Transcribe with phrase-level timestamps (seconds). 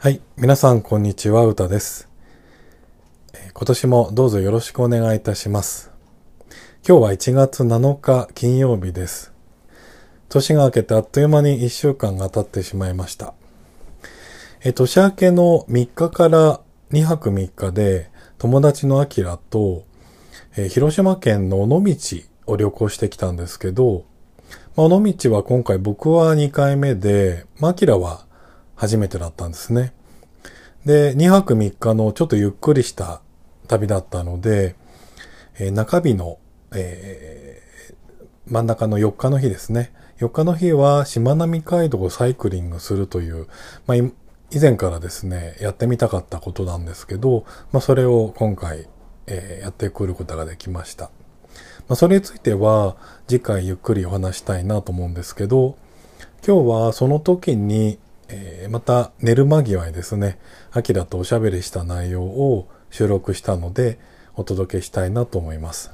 [0.00, 0.20] はい。
[0.36, 1.44] 皆さん、こんにちは。
[1.44, 2.08] うたです。
[3.52, 5.90] 今年もどうぞよろしくお願いいたします。
[6.88, 9.32] 今日は1月7日金曜日です。
[10.28, 13.34] 年が明けてあっという間に1週間が経ってしまいました。
[14.62, 16.60] え年明けの3日から
[16.92, 18.08] 2泊3日で
[18.38, 19.82] 友達のアキラと、
[20.56, 21.96] え広島県の尾道
[22.46, 24.04] を旅行してきたんですけど、
[24.76, 28.27] まあ、尾道は今回僕は2回目で、まあ、アキラは
[28.78, 29.92] 初めてだったんですね。
[30.86, 33.20] で、2泊3日のちょっとゆっくりした
[33.66, 34.76] 旅だったので、
[35.58, 36.38] えー中日の、
[36.72, 37.68] えー
[38.50, 39.92] 真ん中の4日の日ですね。
[40.20, 43.46] 4日の日はしまなみ海道をサイクリングするという、
[43.86, 44.12] まあ、以
[44.58, 48.88] 前からですね、やってみたかったことなんですけど、まあ、それを今回、
[49.26, 51.10] えーやってくることができました。
[51.88, 55.76] まあ、それについては次回ゆっくりお話したいなと思うんですけど、
[56.46, 57.98] 今日はその時に、
[58.28, 60.38] えーまた寝る間際にですね、
[60.72, 63.98] アキラとおしゃべりした内容を収録したので
[64.34, 65.90] お届けしたいなと思います。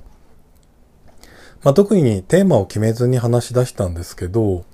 [1.63, 4.65] まあ、特にテーマを決めずに話し出したんですけど、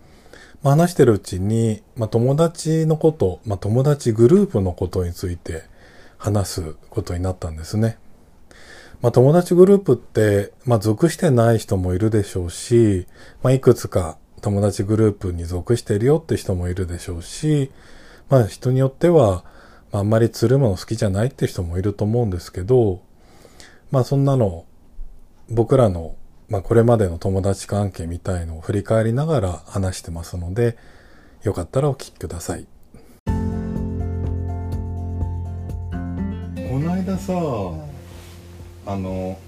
[0.62, 5.62] まあ、話してるうちに、まあ、友達のこと、まあ、友達グループのことについて
[6.18, 7.98] 話すことになったんですね。
[9.00, 13.06] まあ、友達グループって、まあ、属してない人もいるでしょうし、
[13.42, 17.70] まあ、いくつか友達グループに属してるよって人もいるでしょうし、
[18.28, 19.44] まあ、人によっては、
[19.92, 23.02] まあ、あんまりつるむの好きじゃないって人もいると思うんですけど、
[23.90, 24.64] まあ、そんなの、
[25.50, 26.14] 僕らの、
[26.48, 30.76] まあ、これまでの友達関係みたいのを振り返りながら話してますので、
[31.42, 32.66] よかったらお聞きください。
[33.26, 33.32] こ
[36.78, 37.34] の間さ、
[38.86, 39.38] あの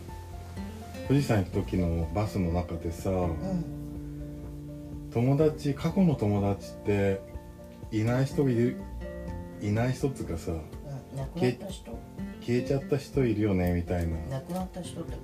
[1.09, 3.82] 富士山行く時のバスの中でさ、うん
[5.13, 7.21] 友達過去の友達って
[7.91, 8.77] いない人いる
[9.61, 11.99] いない人っつうかさうん亡くなった人。
[12.45, 14.17] 消えちゃった人いるよねみたいな。
[14.31, 15.19] 亡くなった人ってこ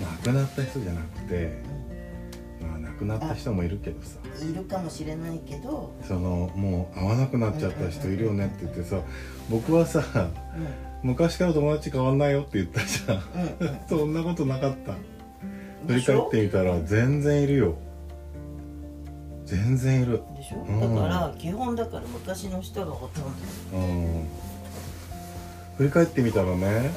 [0.00, 1.62] 亡くなった人じゃなくて、
[2.62, 4.18] まあ、亡くなった人もいるけどさ。
[4.38, 9.00] といるかもしれないけど、そのもう会わなくなっちゃった人いるよねって言ってさ
[9.50, 10.02] 僕はさ
[11.02, 11.10] うん。
[11.10, 13.60] 昔から友達変わんないよって言ったじゃん。
[13.60, 14.94] うんうん そんなことなかった。
[15.86, 17.74] 振り返ってみたら全然いるよ
[19.46, 20.22] 全然いる。
[20.36, 23.20] でしょ、うんだから基本だから昔の人がほと
[23.78, 23.84] んう
[24.22, 24.26] ん。
[25.78, 26.90] 振り返ってみたらね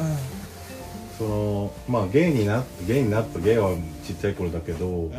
[1.19, 5.11] どそのまあゲイになってゲイになったゲイはちっちゃい頃だけど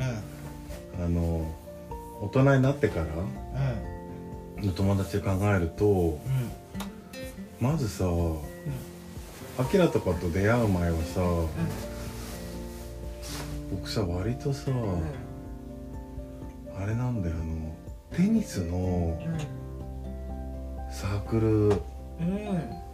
[0.99, 1.47] あの
[2.21, 3.07] 大人になってから
[4.59, 4.67] うん。
[4.67, 6.19] の友達で考えるとうん。
[7.61, 8.05] まずさ
[9.59, 11.21] アキラとかと出会う前はさ
[13.71, 14.71] 僕さ割とさ
[16.81, 17.75] あれなんだよあの
[18.17, 19.19] テニスの
[20.91, 21.69] サークルうん。
[21.69, 22.91] うん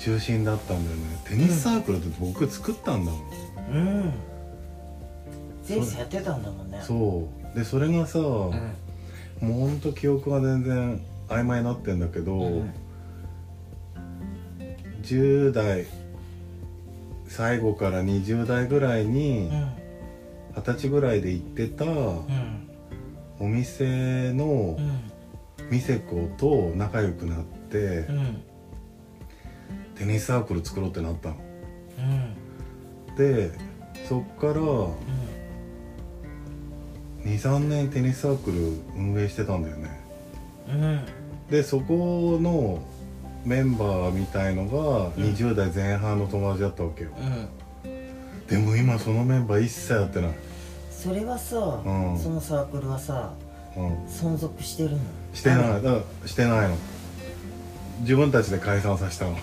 [0.00, 1.02] 中心だったんだよね。
[1.24, 3.22] テニスサークルって僕作ったんだもん、
[3.70, 4.12] うん。
[5.68, 6.80] 前世やってたんだもんね。
[6.82, 7.58] そう。
[7.58, 8.22] でそれがさ、うん。
[8.22, 8.52] も
[9.40, 12.74] うほんと記憶が全然曖昧になってんだけど、うん。
[15.02, 15.84] 10代
[17.28, 19.68] 最後から20代ぐらいにうん。
[20.56, 22.69] 二十歳ぐらいで行ってたうん
[23.40, 25.10] お店のうん。
[25.70, 28.42] 店子と仲良くなってうん。
[29.96, 31.36] テニスサークル作ろうってなったの。
[33.08, 33.16] うん。
[33.16, 33.52] で
[34.08, 34.54] そっから
[37.24, 38.58] 23年テニスサークル
[38.96, 40.00] 運営してたんだよね。
[40.68, 41.04] うん。
[41.50, 42.82] でそこの
[43.44, 45.12] メンバーみたいのがうん。
[45.12, 47.10] 20代前半の友達だったわけよ、
[47.84, 48.46] うん。
[48.46, 50.30] でも今そのメンバー一切やってない、
[51.02, 52.18] それはさ、うん。
[52.18, 53.32] そのサークルはさ
[53.76, 54.98] うん、存続してるの？
[55.32, 56.28] してない。
[56.28, 56.76] してないの。
[58.00, 59.36] 自分たちで解散させたの。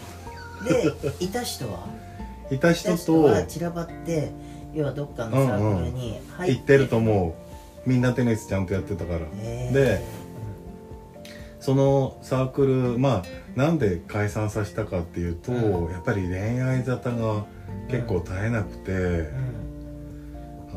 [0.65, 1.87] でいた人は？
[2.51, 4.31] いた人と散らばって
[4.73, 7.35] 要はどっかのサークルに入行ってると思
[7.85, 7.89] う。
[7.89, 9.19] みんなテニスちゃんとやってたから。
[9.71, 10.01] で
[11.59, 13.23] そのサークルまあ
[13.55, 15.91] なんで解散させたかっていうと、うん。
[15.91, 17.45] やっぱり恋愛沙汰が
[17.89, 19.56] 結構絶えなくて、うん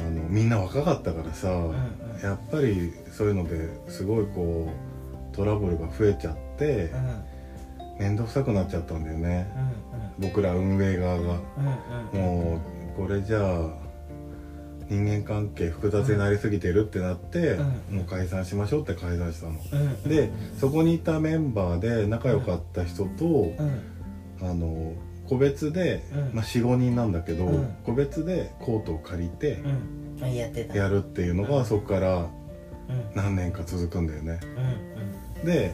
[0.01, 1.75] あのみんな若かったからさ、んうん。
[2.23, 4.71] やっぱりそういうのですごいこ
[5.33, 7.25] うトラブルが増えちゃってうん。
[7.99, 9.47] 面倒くさくなっちゃったんだよね。
[9.57, 11.21] うん僕ら運営側が。
[11.23, 12.61] うんうんも
[12.97, 13.71] うこれじゃあ
[14.89, 17.63] 人間関係複雑になりすぎてるってなって、う
[17.93, 17.97] ん。
[17.99, 19.53] もう解散しましょうって解散したの。
[19.73, 20.09] うん。
[20.09, 23.81] でそこにいたメンバーで仲良かった人と、うん。
[24.43, 24.95] あの
[25.31, 26.35] 個別で、うん。
[26.35, 27.77] まあ、45人なんだけど、うん。
[27.87, 29.63] 個別でコートを借りて
[30.19, 30.25] うん。
[30.25, 30.77] あやってた。
[30.77, 31.65] やるっていうのが、うん。
[31.65, 32.29] そこからうん。
[33.15, 34.41] 何年か続くんだよね。
[35.43, 35.73] うんで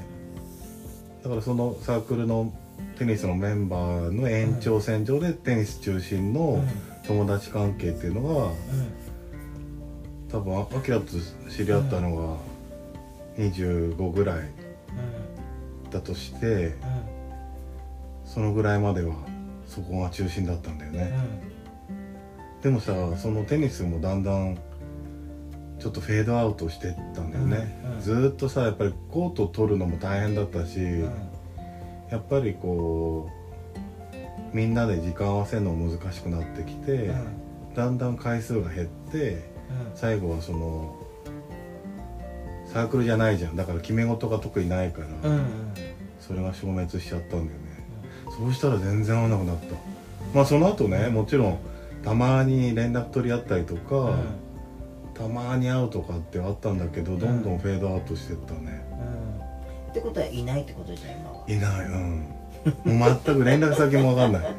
[1.23, 2.55] だからそのサークルの
[2.99, 6.63] テニスのメンバーの延長線上でテニス中心の
[7.05, 8.53] 友達関係っていうのが
[10.31, 11.07] 多分アキラと
[11.51, 12.37] 知り合ったのが
[13.43, 14.49] 25ぐらい
[15.91, 16.75] だとして
[18.25, 19.17] そのぐらいまでは
[19.77, 21.13] そこが中心だったんだよね、
[22.63, 24.57] でもさそのテニスもだんだん
[25.79, 28.01] ちょっとフェードアウトしてったんだよね、うんうん。
[28.01, 30.81] ずーっとさやっぱりコート取るのも大変だったし、
[32.11, 33.31] やっぱりこ
[34.55, 37.11] うみんなで時間合わせるのも難しくなってきて、
[37.75, 39.51] だんだん回数が減って
[39.95, 40.97] 最後はその
[42.73, 43.57] サークルじゃないじゃん。
[43.57, 45.09] だから決め事が特にないから、
[46.19, 47.55] それが消滅しちゃったんだよね、
[48.37, 49.75] そうしたら全然合わなくなった。
[50.35, 51.59] まあその後ねもちろん
[52.03, 54.15] たまに連絡取り合ったりとか、
[55.15, 58.85] たまに会うとかってあったんだけどどんどんフェードアウトしてったね、
[59.91, 61.45] ってことはいないってことじゃん今は。
[61.49, 62.99] いないうん。
[62.99, 64.55] もう全く連絡先も分かんない。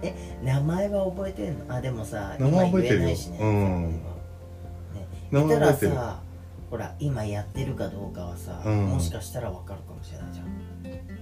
[0.02, 1.74] え名前は覚えてんの？
[1.74, 3.08] あでもさ名前覚えてるよ。
[3.08, 3.90] ねうん。
[3.92, 3.98] ね。
[5.30, 5.94] 名前覚えてる。
[5.94, 6.20] さ
[6.70, 8.86] ほら今やってるかどうかはさ、うん。
[8.86, 10.48] もしかしたらわかるかもしれないじゃん。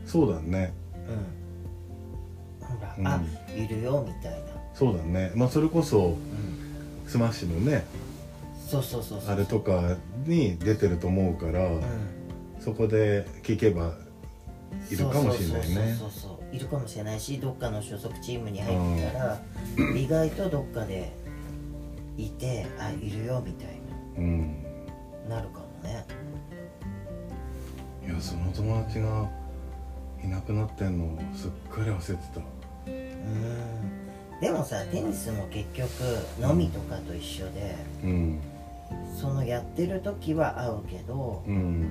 [0.06, 0.72] そうだね
[1.08, 2.66] うん。
[2.66, 3.22] ほら、うんあ
[3.56, 4.38] いるよみたいな、
[4.74, 5.32] そうだね。
[5.34, 6.16] まあそれこそうん、
[7.06, 7.84] スマッシュのね
[8.66, 9.30] そうそうそうそう。
[9.32, 11.82] あれとかに出てると思うから、うん。
[12.58, 13.92] そこで聞けば
[14.90, 15.96] いるかもしれないね。
[15.98, 19.40] そうそうそういるかもしれないしどっかの所属チームに入ったら、
[19.94, 21.12] 意外とどっかで
[22.16, 23.68] いてあいるよみたい
[24.18, 24.62] うん。
[25.28, 26.04] ななるかもね。
[28.04, 29.28] いやその友達が
[30.26, 32.40] いなくなってんのすっかり忘れてた。
[32.88, 34.40] うん。
[34.40, 35.88] でもさテニスも結局
[36.42, 38.40] 飲みとかと一緒で、うん。
[39.18, 41.90] そのやってる時は会うけどうん。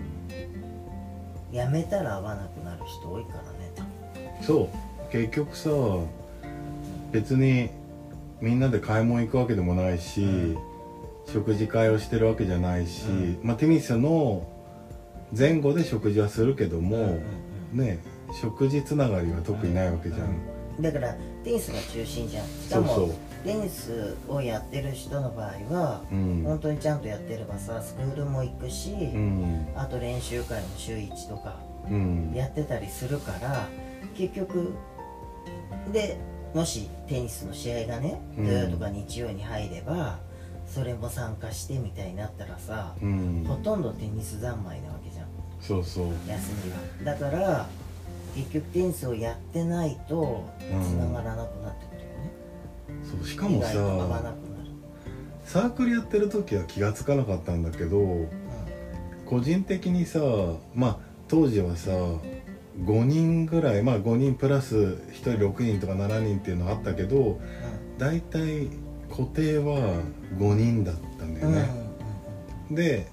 [1.52, 3.72] やめたら会わなくなる人多いからね
[4.42, 4.70] そ
[5.10, 5.12] う。
[5.12, 5.70] 結局さ
[7.12, 7.70] 別に
[8.42, 10.58] みんなで買い物行くわけでもないし、うん。
[11.32, 13.40] 食事会をしてるわけじゃないし、うん。
[13.44, 14.46] まあテニスの
[15.36, 17.22] 前後で食事はするけども、うんうん
[17.74, 17.86] うん。
[17.86, 22.48] ね食事つながりは特にないわけじゃん、だからテニスが中心じゃん。
[22.48, 23.14] しかも
[23.46, 26.44] テニスをやってる人の場合は、うん。
[26.44, 29.68] 本当にちゃんとやってればさスクールも行くし、うん。
[29.76, 31.60] あと練習会も週1とか
[31.90, 32.34] うん。
[32.34, 33.68] やってたりするから
[34.18, 34.74] 結局
[35.94, 36.18] で
[36.56, 38.46] もしテニスの試合がねうん。
[38.46, 40.18] 土曜とか日曜に入れば、
[40.68, 43.46] それも参加してみたいになったらさ、うん。
[43.48, 45.28] ほとんどテニス三昧なわけじゃん。
[45.62, 46.08] そうそう。
[46.28, 46.72] 休み
[47.06, 47.16] は。
[47.16, 47.68] だから
[48.36, 52.32] 結局テニスをやってないとつながらなくなってくるよね、
[53.10, 53.72] そうしかもさ
[55.46, 58.28] サークルやってる時は気がつかなかったんだけど
[59.26, 60.20] 個人的にさ
[60.74, 60.98] まあ
[61.28, 67.40] 当時はさ5人ぐらいまあ5人プラス1人6人とか7人っていうのあったけど
[67.98, 68.68] 大体
[69.10, 70.02] 固定は
[70.38, 71.70] 5人だったんだうんうんよね、
[72.72, 73.08] で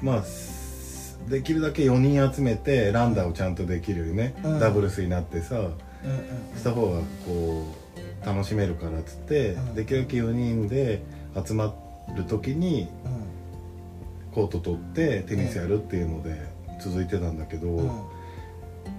[0.00, 0.59] まあす
[1.28, 4.60] できるだけ4人集めてランダーをちゃんとできるよね、うん。
[4.60, 5.74] ダブルスになってさうんうん
[6.56, 7.74] した方がこ
[8.22, 9.74] う楽しめるからっつって、うん。
[9.74, 11.02] できるだけ4人で
[11.46, 11.74] 集ま
[12.16, 13.20] る時にうん。
[14.32, 16.40] コート取ってテニスやるっていうので
[16.80, 17.88] 続いてたんだけど、うん。
[17.88, 18.20] うん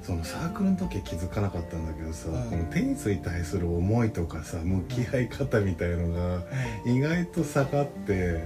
[0.03, 2.49] そのサークルの時は気づかなかったんだけどさ、うん。
[2.49, 6.43] このテニスに対する思いとかさ向き合い方みたいのが
[6.85, 8.41] 意外と下がって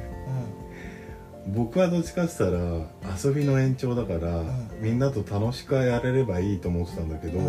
[1.47, 4.69] 僕はどっちかって言ったら遊びの延長だから、ん。
[4.81, 7.39] みんなと楽しくやれればいいと思ってたんだけど、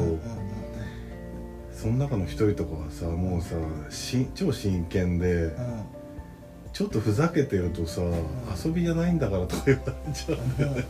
[1.73, 3.57] その中の一人とかはさもうさ
[3.91, 5.45] し超真剣で。
[5.45, 5.85] うん。
[6.73, 8.03] ちょっとふざけてるとさ、
[8.63, 10.39] 遊びじゃないんだからとか言われちゃう。
[10.39, 10.85] うんうん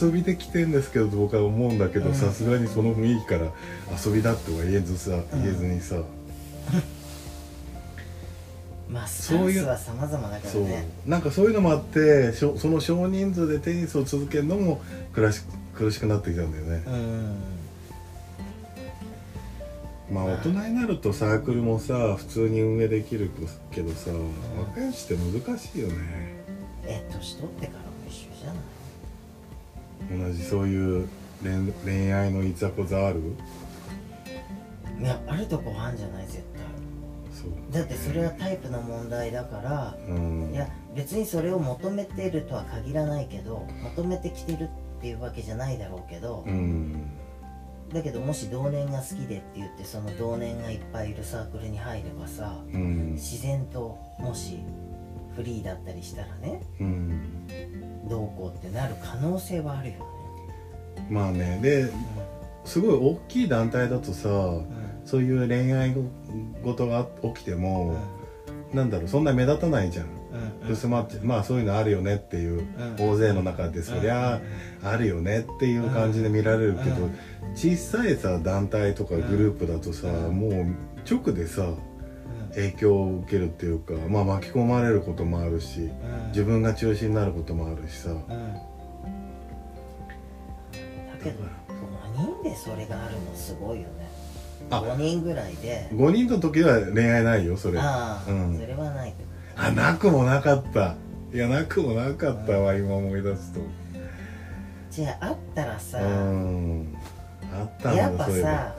[0.00, 2.14] 遊びで来てんですけどと僕は思うんだけどうん。
[2.14, 3.52] さすがにその雰囲気から
[4.04, 5.42] 遊びだっては言えずさ、うん。
[5.42, 5.96] 言えずにさ
[8.90, 10.64] まあそういうは様々だからそう。
[10.64, 14.80] ねなんかそういうのもあってその少人数でテニスを続けるのも
[15.12, 15.42] 苦し
[15.74, 16.90] 苦しくなってきたんだよね、う
[20.12, 20.14] ん。
[20.14, 23.30] まあ大人になるとサークルもさ普通に運営できる
[23.70, 24.10] けどさ、
[24.58, 25.94] 若いうちって難しいよね。
[26.84, 28.54] え年取ってからも一緒じゃ
[30.14, 30.32] ない？
[30.32, 31.08] 同じそういう
[31.42, 33.20] 恋恋愛のいざこざある？
[34.98, 36.26] いやあるとこあんじゃない？
[36.26, 36.57] 絶対
[37.70, 40.50] だってそれはタイプの問題だからうん。
[40.52, 43.66] いや別にそれを求めてるとは限らないけど
[43.96, 44.68] 求めてきてる
[44.98, 47.10] っていうわけじゃないだろうけど、うん。
[47.92, 53.12] だけどもし同年が好きでって言ってその同年がいっぱいいるサークルに入ればさうん。
[53.14, 54.58] 自然ともし
[55.36, 57.46] フリーだったりしたらねうん。
[58.08, 60.00] どうこうってなる可能性はあるよね。
[61.10, 61.60] まあね。
[61.62, 61.90] で
[62.64, 65.94] すごい大きい団体だとさうんそういう恋愛
[66.62, 67.96] 事が起きても、
[68.74, 70.06] なんだろうそんな目立たないじゃん。
[70.66, 70.70] うん。
[70.70, 72.96] 薄まっちゃまあそういうのあるよねっていう、ん。
[72.96, 74.42] 大勢の中でそりゃ
[74.82, 77.16] あるよねっていう感じで見られるけど、うん。
[77.54, 80.38] 小さいさ団体とかグループだとさ、うん。
[80.38, 80.66] もう
[81.10, 81.78] 直でさうん。
[82.50, 85.90] 影響を受けるっていうか、まあ、巻き込まれることもあるしうん。
[86.32, 88.18] 自分が中心になることもあるしさ、うん。
[88.18, 88.30] だ
[91.24, 94.06] けど5人でそれがあるのすごいよね。
[94.06, 94.17] あ
[94.70, 95.88] 5人ぐらいで。
[95.92, 97.78] 5人の時は恋愛ないよそれ。
[97.78, 98.58] ああ、うん。
[98.58, 99.14] それはない
[99.56, 100.94] あなくもなかった。
[101.32, 103.60] いやなくもなかったわ、今思い出すと。
[103.60, 103.66] と
[104.90, 106.96] じゃああったらさ、うん。
[107.52, 108.72] あったんだやっぱさそういえば。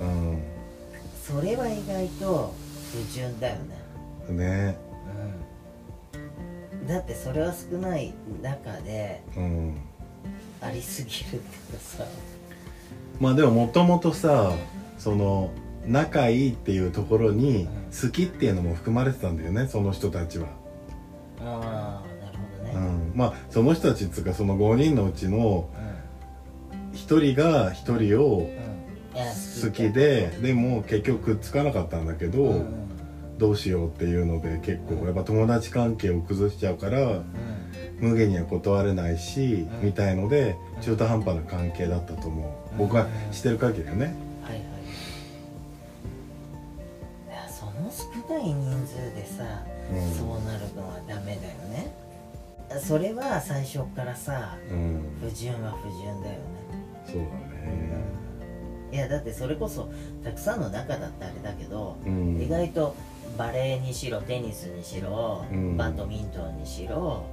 [1.25, 2.53] それは意外と矛
[3.13, 3.81] 盾だよね。
[4.29, 4.77] うんね。
[6.13, 6.87] うん。
[6.87, 9.77] だってそれは少ない中でうん。
[10.61, 12.03] ありすぎるってさ。
[13.19, 14.53] まあでももともとさ
[14.97, 15.51] その
[15.89, 17.67] 仲いいっていうところにうん。
[17.89, 20.47] 好きっていうのも含まれてたんだよねその人たちは、
[21.41, 22.73] ああなるほどね。
[22.75, 25.69] うん、まあその人たちっつうかその5人のうちの
[26.93, 28.47] 1人が1人を
[29.13, 32.51] 好きででも結局くっつかなかったんだけど、うん。
[32.51, 32.89] うん
[33.39, 37.23] どうしようっていうので結構やっぱ友達関係を崩しちゃうから
[37.99, 39.85] 無限には断れないし、うん。
[39.85, 44.13] みたいので中途半端な関係だったと思う、僕は知ってる限りはね、
[48.79, 49.43] 人数でさ、
[49.91, 50.11] うん。
[50.11, 51.91] そうなるのはダメだよね。
[52.79, 55.17] それは最初からさうん。
[55.19, 56.39] 不純は不純だよね。
[57.05, 58.19] そうだね。
[58.91, 59.89] いやだってそれこそ
[60.23, 62.41] たくさんの中だってあれだけど、うん。
[62.41, 62.95] 意外と
[63.37, 65.77] バレーにしろテニスにしろ、うん。
[65.77, 67.25] バドミントンにしろ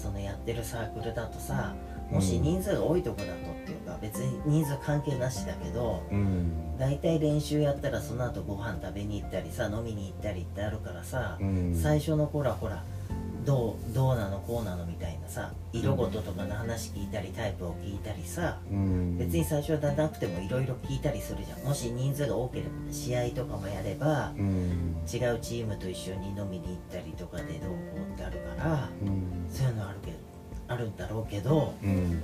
[0.00, 1.74] そのやってるサークルだとさ
[2.10, 6.78] もし人数が多いとこだとっていうか別に人数関係なしだけどうん。
[6.78, 11.78] 大体練習やったらその後ご飯食べに行ったりさ飲みに行ったりってあるからさ、うん。
[11.80, 12.82] 最初の頃はほら
[13.44, 19.18] どうどうなのこうなのみたいなさ色ごととかの話聞いたりタイプを聞いたりさうん。
[19.18, 21.60] 別に最初はなくてもいろいろ聞いたりするじゃん。
[21.60, 24.96] もし人数が多ければ試合とかもやればうん。
[25.06, 30.16] 違うチームと一緒に飲みに行ったりとかでどうこうってあるからうんそういうのあるけど
[30.68, 32.22] あるんだろうけどうん。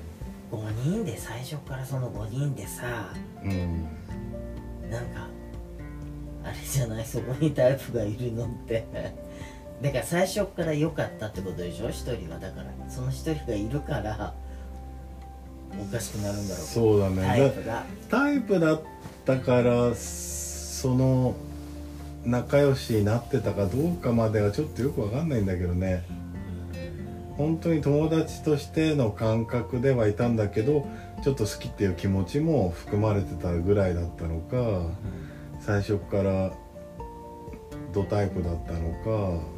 [0.52, 3.12] 5人で最初からその5人でさ
[3.44, 3.82] うん。
[4.90, 5.26] なんか
[6.44, 8.86] あれじゃないそこにタイプがいるのって。
[9.82, 11.90] だから最初から良かったってことでしょ？
[11.90, 12.38] 一人は。
[12.38, 14.32] だからその一人がいるから
[15.78, 17.16] おかしくなるんだろうそうだね。
[17.26, 17.84] タイプが。
[18.08, 18.80] タイプだっ
[19.26, 21.34] たからその
[22.24, 26.04] 仲良しになってたかどうかまではちょっとよくわかんないんだけどね
[27.36, 30.86] 本当に友達としての感覚ではいたんだけど
[31.22, 34.90] ちょっと好きっていう気持ちも含まれてたぐらいだったのか
[35.60, 36.52] 最初から
[37.92, 39.56] ドタイプだったのか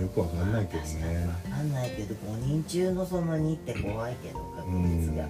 [0.00, 1.28] よくわかんないけどね。
[1.44, 5.28] 分かんないけど5人中のその2って怖いけど確率が、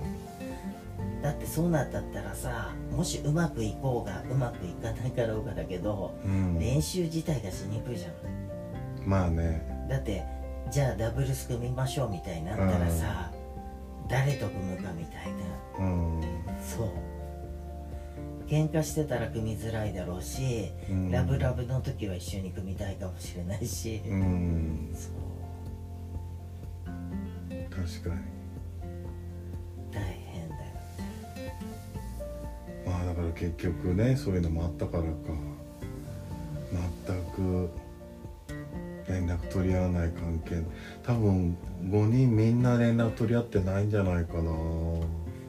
[1.23, 6.59] だってそうなんだったらさもしうまくいこうがうまくいかないかろうがだけど、うん。
[6.59, 8.13] 練習自体がしにくいじゃん
[9.07, 9.87] まあね。
[9.89, 10.23] だって
[10.71, 13.31] じゃあダブルス組みましょうみたいになったらさ、
[14.09, 15.39] 誰と組むかみたいな。
[15.79, 16.23] うん。
[16.63, 16.89] そう。
[18.47, 21.11] 喧嘩してたら組みづらいだろうし、うん。
[21.11, 24.95] ラブラブの時は一緒に組みたいかもしれないし、うん。
[24.95, 25.13] そう。
[27.71, 28.21] 確かに。
[29.93, 30.63] 大変だよ
[32.85, 35.09] まあだから結局ねそういうのもあったからか。
[37.07, 37.71] 全く
[39.43, 40.63] 連絡取り合わない関係。
[41.03, 44.53] 多分5人みんな連絡取り合ってないんじゃないかな。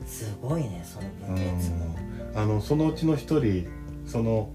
[0.05, 1.95] すごいねそのう分裂も、ん。
[2.35, 3.67] あのそのうちの一人
[4.05, 4.49] その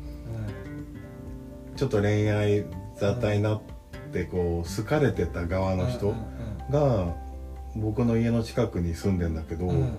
[1.77, 2.65] ちょっと恋愛
[2.97, 3.61] 沙汰になっ
[4.13, 6.15] てこう好かれてた側の人
[6.71, 7.15] が
[7.75, 9.99] 僕の家の近くに住んでんだけど、うんうん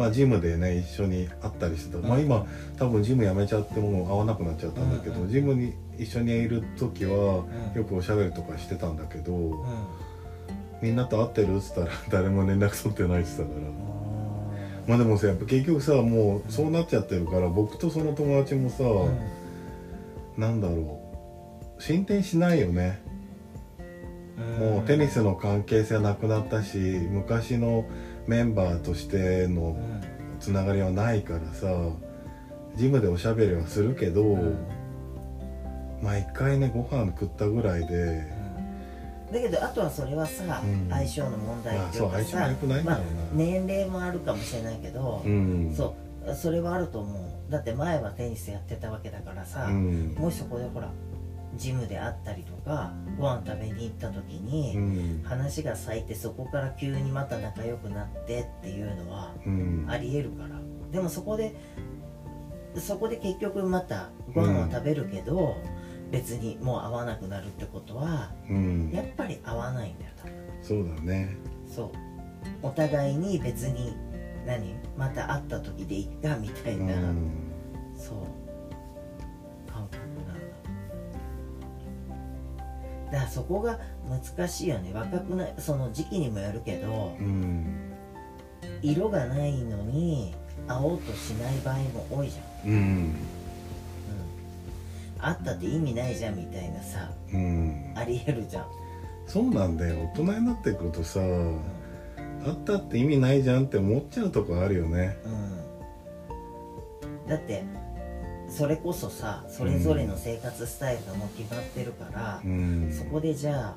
[0.00, 2.24] まあジムでね一緒に会ったりしてた、まあうん。
[2.24, 2.46] 今
[2.78, 7.78] 多分ジム辞めちゃってもう会わなくなっちゃったんだけど、うんうんジムに一緒にいる時はうん。
[7.78, 9.54] よくおしゃべりとかしてたんだけど、うん
[10.80, 11.58] みんなと会ってる？
[11.58, 13.68] っつったら 誰も連絡取ってないって言ってたから。
[13.68, 13.90] うん
[14.88, 18.82] まあでもさやっぱ結局さもうそうなっちゃってるから僕とその友達もさ、
[20.38, 21.00] なんだろ
[21.78, 21.82] う。
[21.82, 23.00] 進展しないよね、
[24.60, 24.68] うん。
[24.76, 27.84] もうテニスの関係性はなくなったし昔の
[28.30, 30.00] メンバーとしてのうん。
[30.38, 31.66] つながりはないからさ
[32.76, 34.56] ジムでおしゃべりはするけど、うん。
[36.00, 38.24] まあ一回ねご飯食ったぐらいで
[39.32, 40.88] だけどあとはそれはさ、うん。
[40.88, 43.00] 相性の問題っていうかさ良くないんだまあ
[43.34, 45.74] 年齢もあるかもしれないけど、うん。
[45.76, 46.34] そう。
[46.34, 47.12] それはあると思
[47.48, 47.50] う。
[47.52, 50.14] だって前はテニスやってたわけだからさ、うん。
[50.16, 50.88] もしそこでほら
[51.56, 55.22] ジムで会ったりとかご飯食べに行った時に、うん。
[55.24, 59.86] 話が咲いてそこから急にまた仲良くなってっていうのはうん。
[59.88, 60.60] ありえるから。
[60.92, 61.54] でもそこで
[62.76, 65.56] そこで結局またご飯は食べるけど、
[66.10, 68.90] 別にもう会わなくなるってことはうん。
[68.92, 71.36] やっぱり会わないんだよ多分そうだね。
[71.68, 71.90] そう。
[72.62, 73.96] お互いに別に
[74.46, 74.74] 何？
[74.96, 77.30] また会った時でいっかみたいな、うん。
[77.96, 78.16] そう
[83.10, 84.92] だだからそこが難しいよね。
[84.94, 87.92] 若くないその時期にもよるけどうん
[88.82, 90.34] 色がないのに
[90.66, 92.76] 会おうとしない場合も多いじゃん、うん。
[92.76, 93.14] うん、
[95.18, 97.92] 会ったって意味ないじゃんみたいなさうん。
[97.96, 98.66] ありえるじゃん、
[99.26, 99.96] そうなんだよ。
[100.14, 101.20] 大人になってくるとさ
[102.46, 105.18] あったって意味ないじゃんって思っちゃうとこあるよね。
[105.24, 105.28] う
[107.26, 107.64] ん、だって
[108.50, 112.92] それこそさそれぞれの生活スタイルがもう決まってるからう、ん。
[112.92, 113.76] そこでじゃあ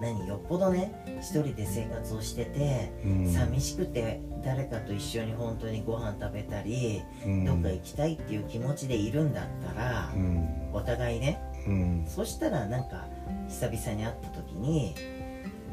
[0.00, 3.32] 何よっぽどね一人で生活をしてて、うん。
[3.32, 7.44] 寂しくて誰かと一緒に本当にご飯食べたり、うん。
[7.44, 10.70] どっか行きたいっていう気持ちでいるんだったら、うん。
[10.72, 11.40] お互いね。
[11.66, 12.06] うん。
[12.06, 13.06] そしたらなんか
[13.48, 14.94] 久々に会った時に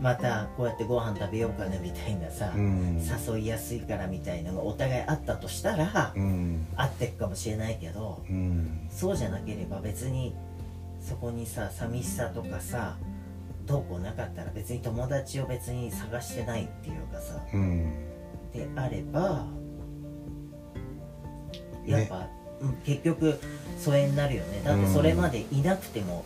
[0.01, 3.01] またこうやってご飯食べようかねみたいなさ、うん。
[3.33, 6.67] 誘いやすいからみたいなのがお互いあったとしたら、うん。
[6.75, 8.87] 会ってくかもしれないけどうん。
[8.89, 10.35] そうじゃなければ別に
[11.01, 12.97] そこにさ寂しさとかさ
[13.65, 17.91] どうこうなかったら別に友達を別に探してないっていうかさうん。
[18.53, 19.47] であれば
[21.85, 22.27] やっぱ、
[22.61, 23.39] うん結局
[23.77, 24.61] 疎遠になるよね。
[24.63, 26.23] だってそれまでいなくても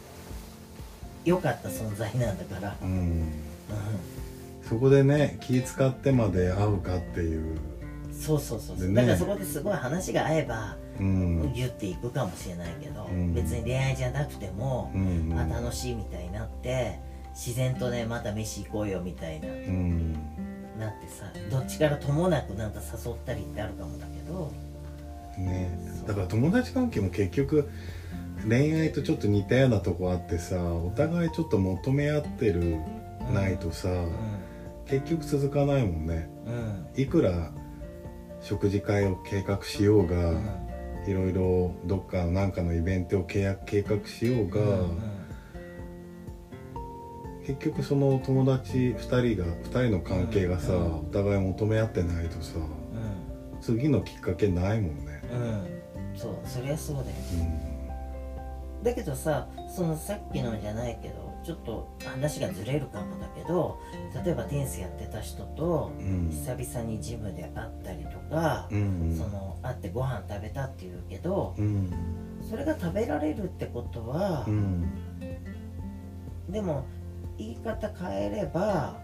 [1.25, 2.77] 良かった存在なんだから、
[4.67, 8.95] そこでね気使ってまで会うかっていう、ん、そうそうそうそう、でね。
[8.95, 11.53] だからそこですごい話が合えばうん。
[11.53, 13.33] ギュッていくかもしれないけど、うん。
[13.33, 16.99] 別に恋愛じゃなくても、うんあ楽しいみたいになって
[17.33, 20.13] 自然とねまた飯行こうよみたいなうん。
[20.79, 24.51] なってさどっちからともなくなんか誘ったりってあるかもだけど。
[25.37, 25.71] ね。
[26.05, 27.69] だから友達関係も結局
[28.47, 32.77] 恋愛とちょっと似たようなとこあってさお互いちょっと求め合ってる
[33.33, 36.29] ないとさ、う結局続かないもんね。
[36.95, 37.51] いくら
[38.41, 40.69] 食事会を計画しようが、うん。
[41.07, 44.99] いろいろどっかのなんかのイベントを計画計画しようが、うん
[47.47, 50.99] 結局その友達2人が2人の関係がさ、うん。
[50.99, 52.59] お互い求め合ってないとさ
[53.59, 55.81] 次のきっかけないもんね、うんうん。
[56.15, 57.07] そうそりゃそうだよ。
[57.41, 57.78] うん
[58.83, 63.79] だけどさそのさっきのじゃないけどちょっと話がずれるかもだけど
[64.23, 66.29] 例えばテニスやってた人とうん。
[66.29, 69.15] 久々にジムで会ったりとか、うん。
[69.17, 71.91] その会ってご飯食べたっていうけどうん。
[72.49, 74.89] それが食べられるってことは、うん。
[76.49, 76.85] でも
[77.37, 78.99] 言い方変えれば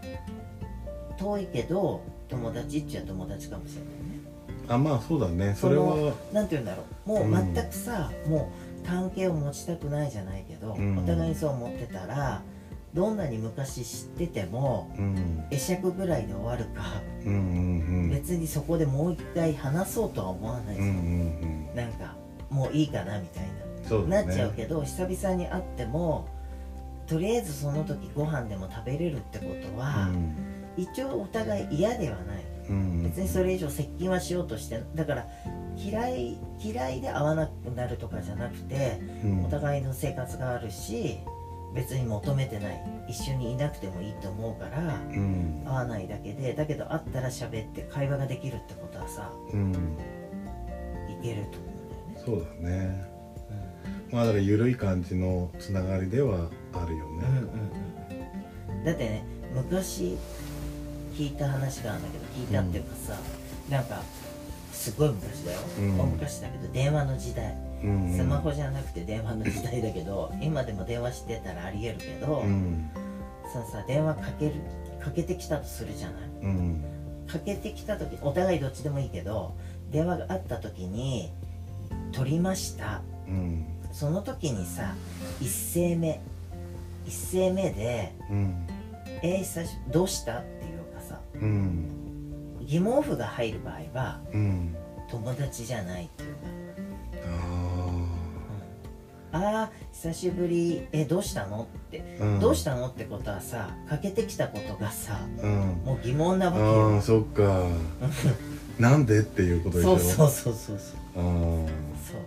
[1.17, 4.05] 遠いけど友達っちゃ友達かもしれないね。
[4.67, 5.55] あまあそうだね。
[5.55, 7.09] それはなんて言うんだろう。
[7.09, 7.53] もううん。
[7.53, 10.97] 全くさ、もう関係を持ちたくないじゃないけど、うん。
[10.97, 12.41] お互いにそう思ってたら
[12.93, 15.45] どんなに昔知っててもうん。
[15.49, 17.35] 会釈ぐらいで終わるか、うんう
[18.07, 21.75] ん別にそこでもう一回話そうとは思わないじゃん、うんうんうん。
[21.75, 22.15] なんか
[22.49, 23.43] もういいかなみたい
[23.87, 24.09] そうだね。
[24.09, 26.27] ななっちゃうけど久々に会っても
[27.07, 30.09] とりあえずその時ご飯でも食べれるってことは、
[30.75, 32.37] 一応お互い嫌ではない。
[32.37, 32.44] うん
[33.03, 35.27] 別にそれ以上接近はしようとしてだから
[35.77, 39.45] 嫌い嫌いで会わなくなるとかじゃなくてうん。
[39.45, 41.19] お互いの生活があるし
[41.73, 42.81] 別に求めてない。
[43.09, 45.61] 一緒にいなくてもいいと思うからうん。
[45.65, 49.71] 会わないだけでだけど会ったら喋って会話ができるってことはさうん。
[49.73, 49.75] い
[51.21, 52.23] けると思うんだよね。
[52.25, 53.15] そうだね。
[54.11, 57.25] まあだから緩い感じのつながりではあるよね。
[57.27, 58.85] うんうんうんうん。
[58.85, 59.23] だってね
[59.53, 60.17] 昔
[61.15, 63.19] 聞いた話があるんだけど聞いたっていうかさ、
[63.69, 64.01] なんか
[64.71, 65.99] すごい昔だよ、うん。
[65.99, 67.55] 大昔だけど電話の時代。
[67.83, 72.89] うんスマホじゃなくて電話の時代だけど 今でも電話してたらありえるけど、うん。
[73.53, 74.53] そのさ電話かける
[75.03, 76.19] かけてきたとするじゃない？
[76.43, 76.83] うん。
[77.27, 79.53] かけてきた時お互いどっちでもいいけど
[79.91, 81.31] 電話があった時に
[82.11, 83.01] 「取りました。
[83.27, 84.93] うん」その時にさ
[85.39, 86.19] 一声目
[87.05, 88.67] 一声目でうん
[89.21, 90.41] 「えー、久しどうした?」
[91.41, 91.89] うん。
[92.65, 94.75] 疑問符が入る場合はうん。
[95.09, 96.39] 友達じゃないっていうか、
[99.33, 100.87] あああ久しぶり。
[100.91, 102.39] えどうしたの?」って、うん。
[102.39, 105.51] どうしたの?」ってことはさかけてきたことがさうん。
[105.85, 106.97] もう疑問なわけあよ。
[106.97, 107.63] あそっか。
[108.79, 109.97] なんでっていうことでしょ？
[109.97, 110.79] そうそうそうそう
[111.15, 111.23] そう。
[111.23, 111.27] う
[111.63, 111.65] ん
[112.03, 112.21] そう。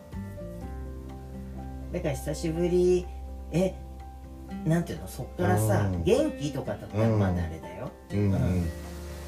[1.93, 3.07] だから久しぶり。
[3.53, 3.75] え
[4.65, 5.09] なんていうの？
[5.09, 6.05] そっからさうん。
[6.05, 7.91] 元気とかだったらうんまだあれだよ。
[8.13, 8.33] うん。
[8.33, 8.67] うん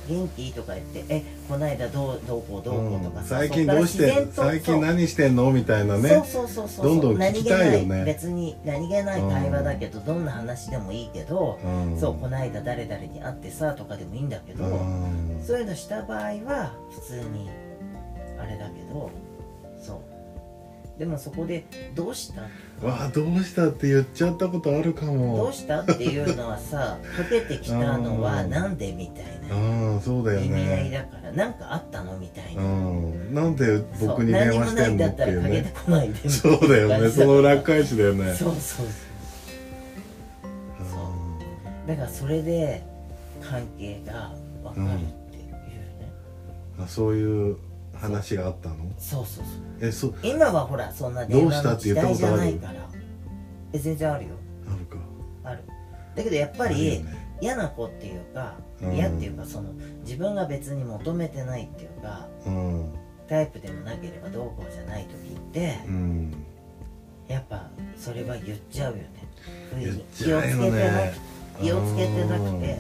[0.09, 0.53] 元気？
[0.53, 5.51] とか言ってえこないだどうどうこうどうこうとかさ、最近どうして最近何してんの？
[5.51, 6.87] みたいなそうねそうそうそう。
[6.87, 8.05] どんどん聞きたいよね。
[8.05, 11.99] 別に何気ない会話だけど、どんな話でもいいけど、うん。
[12.01, 15.43] そうこないだ誰々に会ってさとかでもいいんだけど、うん。
[15.45, 17.49] そういうのした場合は普通に
[18.39, 19.11] あれだけど
[19.81, 20.99] そう。
[20.99, 21.65] でもそこで
[21.97, 22.43] 「どうした?」
[22.83, 28.51] わあどうしたって言っちゃったことあるかどもうしたっていうのはさかけてきたのはうん。
[28.51, 33.35] なんでみたいなうんそうだよ意味合いねだから何かあったのみたいな、うん。
[33.35, 33.67] なんで
[33.99, 35.75] そう僕に電話してんのっていうね。
[36.29, 37.11] そうだよね。
[37.11, 38.35] その裏返しだよね。
[38.35, 38.87] そうそうそう
[41.87, 42.83] だからそれで
[43.43, 46.13] 関係が分かるっていうね、
[46.79, 46.85] うん。
[46.85, 47.57] あそういう
[48.01, 48.77] 話があったの？
[48.99, 49.55] そうそうそう。
[49.81, 52.75] えそ今はほらそんな電話の時代じゃないから。
[53.73, 54.31] え全然あるよ。
[54.67, 54.97] あるか。
[55.45, 55.65] ある。
[56.17, 57.39] だけどやっぱりよね。
[57.41, 58.95] 嫌な子っていうかうん。
[58.95, 59.73] 嫌っていうかその
[60.05, 62.93] 自分が別に求めてないっていうかうん。
[63.29, 66.35] タイプでもなければどうこうじゃない時ってうん。
[67.29, 69.11] やっぱそれは言っちゃうよね
[69.73, 71.15] 不意言っにちゃうよね
[71.63, 72.79] 気をつけてなくうんて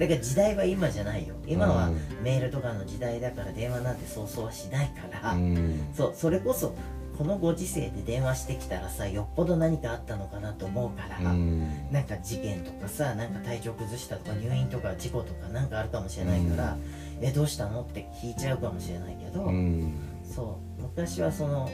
[0.00, 1.34] だから時代は今じゃないよ。
[1.46, 1.98] 今はうん。
[2.22, 5.88] メールとかの時代だから電話なんてそうそうはしないから、うん。
[5.94, 6.74] そうそれこそ
[7.18, 11.92] このご時世で電話してきたらさよっぽど何かあったのかなと思うから、うん。
[11.92, 16.78] なんか事件とかさなんか体調崩したとか入院とか事故とかなんかあるかもしれないから、
[17.20, 19.92] えどうしたのって聞いちゃうかもしれないけど、うん。
[20.24, 21.68] そう昔はその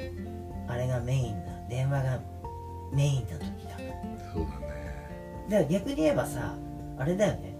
[0.67, 2.19] あれがメインな電話が
[2.93, 5.47] メインな時だからそうだね。
[5.49, 6.57] だから逆に言えばさ
[6.99, 7.56] あれだよね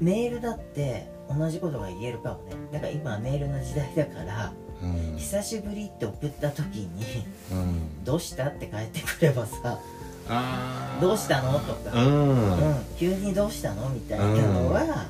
[0.00, 2.52] メールだって同じことが言えるかもね。
[2.72, 5.16] だから今はメールの時代だからうん。
[5.16, 9.78] 久しぶりって送った時にうん「どうした?」って返ってくればさ
[10.28, 11.00] 「あー。
[11.00, 15.06] どうしたの?」とか、ううんん急にどうしたの?」みたいなのは、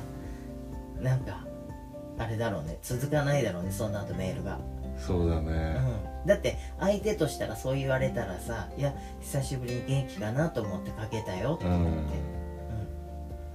[1.01, 1.45] なんか
[2.17, 2.77] あれだろうね。
[2.81, 4.57] 続かないだろうねその後メールが、
[4.97, 5.75] そうだね。
[6.23, 12.01] うん、だって相手としたらそう言われたらさ「いや久しぶりに元気かなと思ってかけたよ」ってうん言って、うん、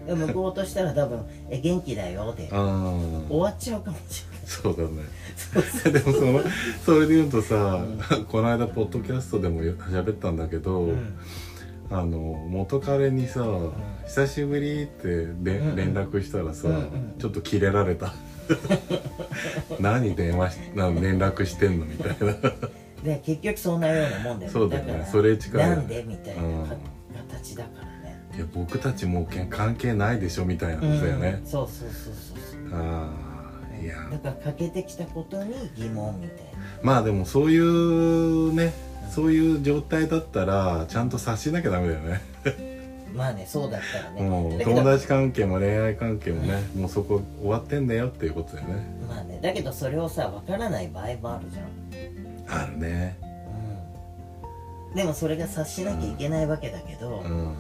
[0.07, 4.47] 向こうとしたら多分「え元気だよ」でうん終わっちゃうかもしれない。
[4.47, 4.77] そう
[5.93, 6.41] でもその
[6.85, 7.85] それで言うとさ、
[8.29, 11.19] この間ポッドキャストでも喋ったんだけど、うん。
[11.91, 13.47] あの元彼にさ、
[14.07, 15.09] 久しぶり」って
[15.45, 17.15] 連絡したらさ、うんうん。
[17.19, 18.13] ちょっとキレられた。
[19.79, 22.35] 何電話しな連絡してんのみたいな。
[23.05, 24.93] で結局そんなようなもんだよそうだよね。
[24.93, 26.43] からそれ近いなんでみたいな
[27.31, 27.87] 形だから。
[27.87, 27.92] ね
[28.35, 31.41] いや僕たちも関係ないでしょみたいなことだよね。
[31.43, 32.15] うん、そうそうそう
[32.71, 33.11] そうあ
[33.79, 33.97] あいや。
[34.11, 36.43] だからかけてきたことに疑問みたいな。
[36.83, 38.73] まあでもそういうね
[39.11, 42.21] そういう状態だったらちゃんと察しなきゃダメだよね。
[43.15, 44.23] まあねそうだったらね。
[44.23, 48.97] もう友達関係も恋愛関係もねもうそこ終わってんだよっていうことだよね。
[49.07, 52.63] まあねだけどそれをさ分からない場合もあるじゃん。
[52.63, 53.19] あるね。
[54.91, 54.97] うん。
[54.97, 57.55] でもそれが察しなきゃいけないわけだけど、うん、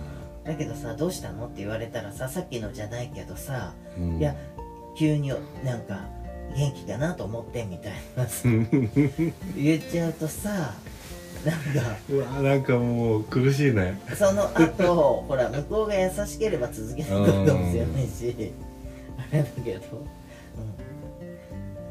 [0.44, 1.46] だけどさどうしたの？
[1.46, 4.34] って言われたらささっきのじゃないけどさうん、いや
[4.96, 5.28] 急に
[5.64, 6.00] なんか
[6.56, 8.48] 元気かなと思ってみたいなさ
[9.56, 10.74] 言っちゃうとさ
[11.44, 14.00] なんかうわなんかもう苦しいね。
[14.14, 18.52] その後ほら向こうが優しければ続けてくるかもしれないし
[19.18, 20.06] あれだけど、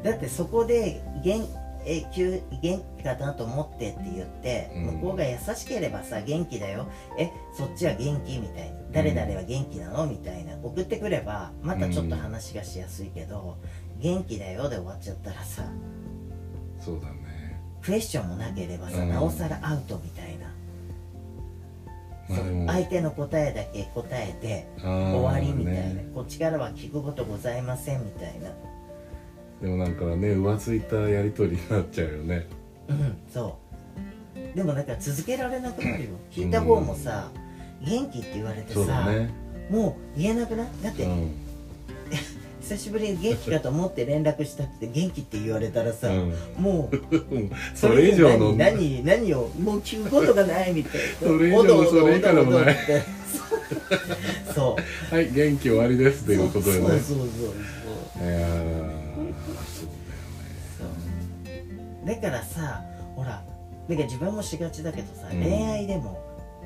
[0.00, 1.46] ん、だってそこで元
[1.84, 4.84] え急元気かなと思ってって言って、うん。
[4.98, 6.86] 向こうが優しければさ元気だよ。
[7.18, 10.56] えそっちは元気みたいな誰々は元気なのみたいな。
[10.62, 13.56] 送ってくればまたちょっと話がしやすいけど、
[14.00, 15.64] 元気だよで終わっちゃったらさ
[16.80, 17.60] そうだね。
[17.82, 19.08] クエスチョンもなければさ、うん。
[19.10, 20.52] なおさらアウトみたいな、
[22.72, 28.50] 相手の答えだけ答えて終終わりみたいな、ね、こっちからは聞くことございませんみたいな
[29.62, 32.46] でもなんかね浮ついたやり取りになっちゃうよね。
[32.88, 33.56] うんそ
[34.34, 34.56] う。
[34.56, 36.10] でもだから続けられなくなるよ。
[36.30, 37.30] 聞いた方もさ、
[37.80, 39.30] 元気って言われてそうださ、ね。
[39.70, 40.66] もう言えなくない？
[40.82, 41.30] だって、うん。
[42.60, 46.34] 久しぶりに元気かと思って連絡したって元気って言われたらさ、うん。
[46.58, 46.96] もう
[47.74, 51.00] それ以上の何何何をもう聞くことがないみたい。
[51.00, 52.76] な それ以上のそれ以下でもない。
[54.54, 54.76] そ
[55.10, 55.14] う。
[55.14, 56.78] はい元気終わりですっていうことでね。
[56.78, 57.28] そうそうそう
[58.18, 58.24] そう。
[58.24, 58.91] いやー
[62.04, 62.82] だからさ
[63.16, 63.42] ほら
[63.88, 65.42] だから自分もしがちだけどさ、うん。
[65.42, 66.18] 恋愛でも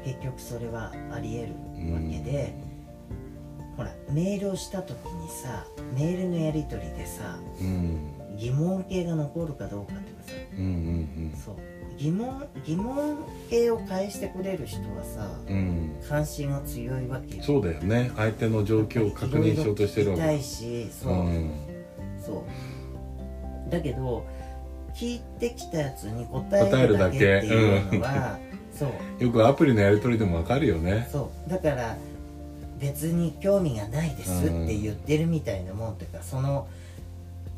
[0.05, 1.53] 結局それはありえる
[1.93, 2.55] わけで、
[3.77, 8.13] ほらメールをした時にさメールのやり取りでさうん。
[8.37, 11.57] 疑問形が残るかどうかっていうかさうんうんそう
[11.97, 13.17] 疑問疑問
[13.49, 15.57] 形を返してくれる人はさうん。
[15.57, 17.43] うん関心が強いわけよ。
[17.43, 18.13] そうだよね。
[18.15, 20.39] 相手の状況を確認しようとしてるわけ。
[22.25, 22.45] そ
[23.67, 23.71] う。
[23.71, 24.25] だけど
[24.97, 28.39] 聞いてきたやつに答えるだけっていうのは、
[28.75, 28.87] そ
[29.21, 29.25] う。
[29.25, 31.07] よくアプリのやり取りでもわかるよね。
[31.13, 31.51] そう。
[31.51, 31.97] だから
[32.79, 36.67] 別に興味がないですって言ってるみたいなもんっていうかその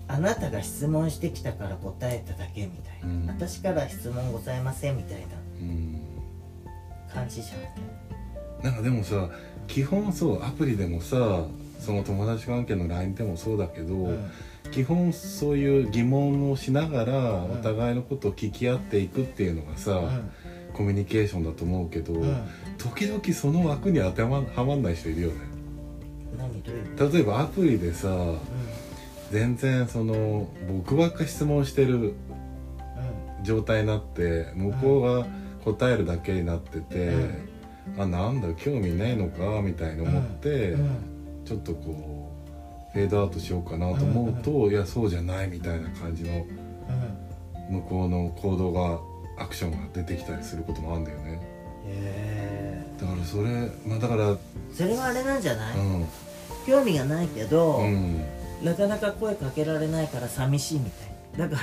[0.06, 3.26] あなたが質問してきたから答えただけみたいな、うん。
[3.28, 5.26] 私から質問ございませんみたいな
[5.60, 6.00] うん。
[7.12, 9.28] 感じじゃんなんかでもさ
[9.66, 11.46] 基本そうアプリでもさ
[11.80, 14.30] その友達関係の LINE でもそうだけど、うん
[14.70, 20.00] 基本そういう疑問をしながらんお互いのことを聞き合っていくっていうのがさ、
[20.74, 22.14] コミュニケーションだと思うけど、
[22.76, 25.34] 時々その枠に当てはまはまんない人いるよね。
[26.98, 28.38] 例えばアプリでさう
[29.32, 32.14] 全然その僕ばっか質問してる
[33.42, 35.26] 状態になって向こうが
[35.64, 37.12] 答えるだけになってて、
[37.98, 41.18] あなんだ興味ないのかみたいに思って、うん。
[41.48, 42.27] ちょっとこう
[42.98, 46.44] フェードアウトしようかなと思うと、いやそうじゃないみたいな感じの
[47.70, 48.98] 向こうの行動が
[49.40, 51.40] アクションが出てきたりすることもあるんだよね。
[51.86, 54.36] へだからそれまあだからえ
[54.74, 56.06] それはあれなんじゃない、うん。
[56.66, 58.20] 興味がないけど、うん。
[58.64, 60.90] なかなか声かけられないから寂しいみ
[61.36, 61.48] たい。
[61.48, 61.62] だか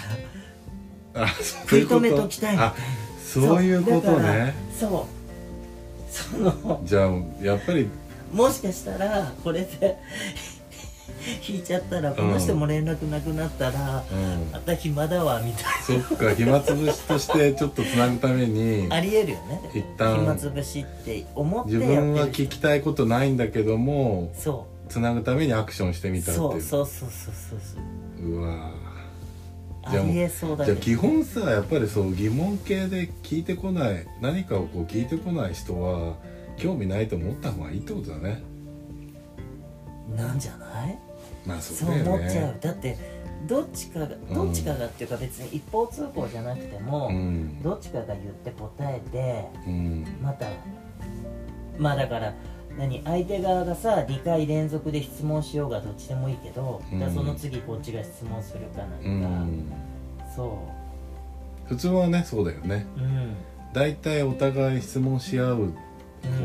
[1.14, 2.74] らあ食い止めときたいみたいな。
[2.74, 2.76] あ
[3.22, 4.56] そういうことね。
[4.80, 6.10] そう。
[6.10, 7.12] そのじゃあ
[7.44, 7.90] やっぱり
[8.32, 9.98] もしかしたらこれで
[11.48, 14.52] 引いちゃったらこの人も連絡なくなったら、うん。
[14.52, 19.62] また暇だわみたいそっか暇つぶしとして ちょっとつなぐためになありえるよね。
[19.74, 26.50] 一旦暇つぶしって思って自やってる分は聞きたいことないんだけどもそつなぐためにアクションしてうみたっていう。
[26.50, 27.60] そうそうそうそうそう
[28.24, 28.32] そう。
[28.32, 28.72] うわ。
[29.88, 36.16] あじゃあもうりえそうだじゃあ基本さやっぱりそう疑問系で聞いてこない何かをこう聞いてこない人は
[36.58, 38.42] 興味ないと思った方がいいってことだね。
[40.16, 40.98] なんじゃない？
[41.46, 42.46] まあそそううだよ思っちゃう。
[42.48, 42.98] ねだって
[43.48, 44.34] どっちかがん。
[44.34, 47.62] どっちかがっていうか別に一方通行じゃなくても、うん。
[47.62, 50.06] どっちかが言って答えてうん。
[50.22, 50.48] また
[51.78, 52.34] まあだから
[52.78, 57.14] 何相手側がさ2回連続で質問しようがどっちでもいいけど、うん。
[57.14, 59.64] その次こっちが質問するかうなんか、ん。
[60.36, 60.58] そ
[61.68, 62.86] 普通はねそうだよね。
[62.98, 63.36] ううん。
[63.74, 65.72] 大体お互い質問し合ううん。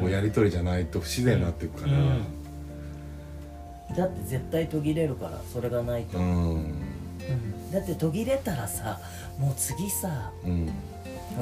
[0.01, 1.93] こうやり取りじゃないと不自然になっていくから。
[1.95, 2.40] うん
[3.97, 6.55] だって絶対途切れるからそれがないと、うん。
[6.55, 7.71] うん。
[7.73, 9.01] だって途切れたらさ
[9.39, 10.71] もう次さうん。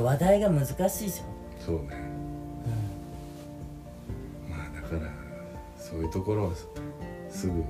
[0.03, 1.23] 話題が難しいじ
[1.65, 1.89] そうね。
[1.93, 1.97] ゃ
[4.49, 5.11] ん、まあだから
[5.79, 6.51] そういうところは
[7.31, 7.65] すぐ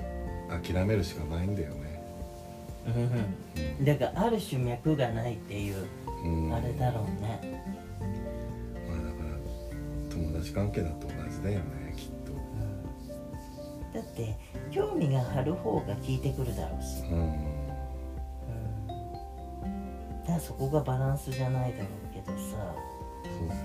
[0.50, 2.02] 諦めるしかないんだよね。
[2.86, 5.84] うんだからある種脈がないっていう、
[6.24, 6.54] うん。
[6.54, 7.62] あれだろうね、
[8.88, 9.36] まあだから
[10.10, 12.18] 友達関係だと同じだよねきっ
[13.94, 14.36] だって
[14.78, 17.32] 興味がある方が聞いてくるだろうし、とうん。
[18.86, 18.94] だ
[20.26, 22.74] からそこがバランスじゃないだろうけどさ。
[23.24, 23.58] そうね。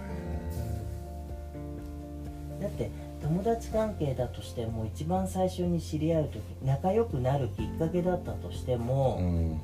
[2.59, 2.89] だって
[3.21, 9.59] 友達関係だとしても一番最初に知り合う時仲良くなるきっかけだったとしてうも、ん。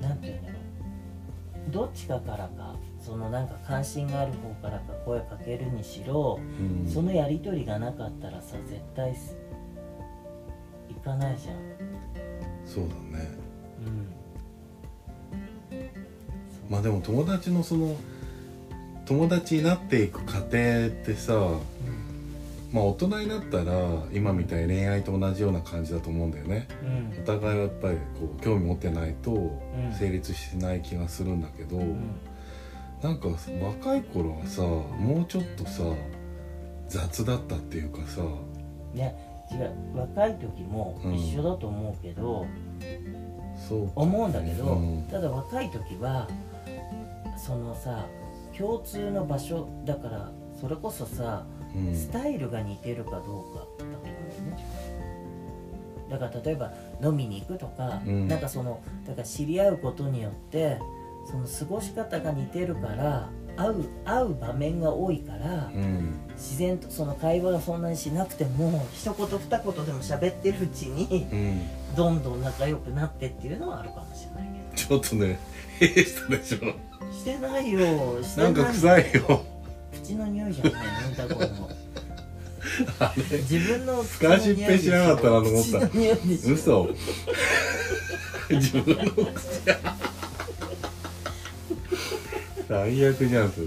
[0.00, 0.54] なんていうんだろ
[1.68, 1.70] う。
[1.70, 6.90] どっちかからかそのなんか関心がある方からか声かけるにしろ、うん。
[6.90, 9.14] そのやり取りがなかったらさ絶対
[11.08, 11.56] かないじゃん。
[12.66, 13.28] そうだね。
[15.70, 16.70] うん。
[16.70, 17.96] まあでも友達のその
[19.06, 20.50] 友達になっていく過程っ
[20.90, 21.32] てさ
[22.70, 23.72] まあ大人になったら
[24.12, 26.68] 今みたいに恋愛と同じような感じだと思うんだよね。
[26.82, 27.22] うん。
[27.22, 29.60] お互いはやっぱりこう興味持ってないとん。
[29.98, 32.20] 成立しない気がするんだけど、うん。
[33.02, 35.84] なんか若い頃はさもうちょっとさ
[36.88, 38.22] 雑だったっていうかさ
[38.94, 39.12] いや
[39.52, 42.46] 違う若い時も一緒だと思うけど、
[43.68, 43.92] そうか。
[43.96, 45.02] 思うんだけど、うん。
[45.10, 46.28] ただ若い時は
[47.36, 48.06] そのさ
[48.56, 50.30] 共通の場所だから
[50.60, 51.94] それこそさ、うん。
[51.94, 54.58] スタイルが似てるかどうかだと思うね。
[56.10, 58.28] だから例えば飲みに行くとか、うん。
[58.28, 60.78] なんかそのだから知り合うことによって
[61.30, 66.14] その過ごし方が似てるから会う会う場面が多いから、うん。
[66.36, 71.96] 自然とその会話がそんなにしなくても一言二言でも喋ってるうちにうん。
[71.96, 75.40] どんどん仲良くなってっていうのはあるかもしれないけちょっとね
[75.80, 76.58] へえしたでしょ。
[76.58, 76.66] ど
[77.12, 78.22] してないよ。
[78.22, 79.44] してなんか臭いよ。
[79.92, 80.72] 口の匂いじゃない
[81.18, 81.70] の歌子の。
[83.00, 83.38] あれ。
[83.38, 85.88] 自分のふかしっぺしなかったなと思った。
[85.88, 86.54] 口の匂いでしょ。
[86.54, 86.88] 嘘。
[88.50, 89.60] 自分の口
[92.68, 93.66] 最悪じゃんそれ。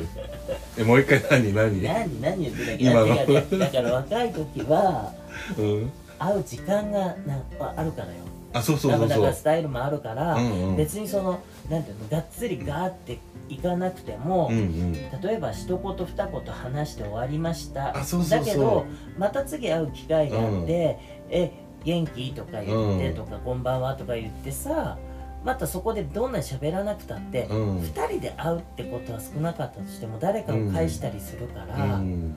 [0.78, 1.82] えもう一回何何？
[1.84, 2.84] 何何言ってたっけ？
[2.84, 3.08] 今の。
[3.08, 5.12] だからだから若い時は
[5.58, 5.92] うん。
[6.20, 7.44] 会う時間がな
[7.76, 8.14] あるからよ。
[8.54, 9.34] あそうそうそうそう。
[9.34, 10.76] スタイルもあるから、うんうん。
[10.76, 13.18] 別にそのなんていうのがっつりガーって
[13.50, 14.94] いかなくても、うんうん。
[14.94, 17.98] 例えば一言二言話して終わりました。
[17.98, 18.40] あそうそうそう。
[18.40, 18.86] だけど
[19.18, 21.00] また次会う機会があって
[21.32, 21.52] 「え
[21.86, 23.16] 元気?」とか言って、うん。
[23.16, 24.98] とか「こんばんは」とか言ってさ
[25.44, 27.80] またそこでどんなに喋らなくたって、二うん。
[27.80, 32.36] 2人で会うってことは少なかったとしても誰かを返したりするから、うん。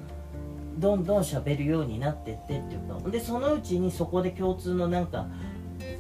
[0.79, 5.29] どんどん喋るようになってってっていうかでそのうちにそこで共通のなんか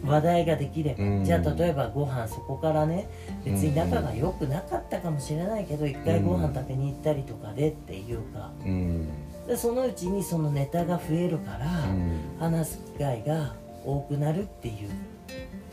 [0.04, 1.24] 話題ができれば、うん。
[1.24, 3.08] じゃあ例えばご飯そこからね
[3.44, 8.50] 別に仲が良くなかったかもしれないけど一回ご飯食べに行ったりとかでっていうか。
[8.64, 9.08] うん。
[9.46, 12.20] でそのうちにそのネタが増えるから、うん。
[12.40, 14.90] 話す機会が多くなるっていう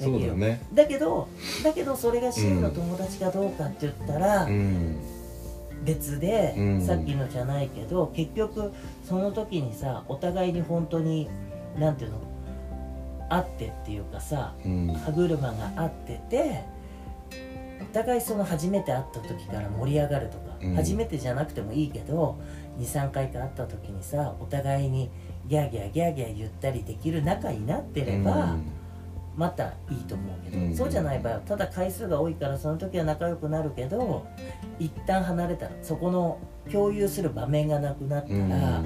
[0.03, 0.61] そうだね。
[0.73, 1.27] だけど
[1.63, 4.97] だけどそれが真の友達かどうかって言ったら、うん
[5.83, 6.81] 別で、うん。
[6.81, 8.71] さっきのじゃないけど結局
[9.03, 11.27] その時にさお互いに本当に
[11.77, 12.19] なんていうの
[13.29, 14.93] 会ってっていうかさうん。
[14.93, 16.63] 歯車が合ってて
[17.81, 20.75] お互いその初めて会った時から盛り上がるとか、うん。
[20.75, 22.39] 初めてじゃなくてもいいけど
[22.79, 25.09] 23回か会った時にさお互いに
[25.47, 28.55] ギャーギャーギャーギャー言ったりできる仲になってれば、
[29.35, 30.75] またいいと思うけど、うん。
[30.75, 34.27] そうじゃない場合はただ回数が多いからその時は仲良くなるけど
[34.79, 36.39] 一旦離れたらそこの
[36.71, 38.49] 共有する場面がなくなったうん。
[38.49, 38.83] ら、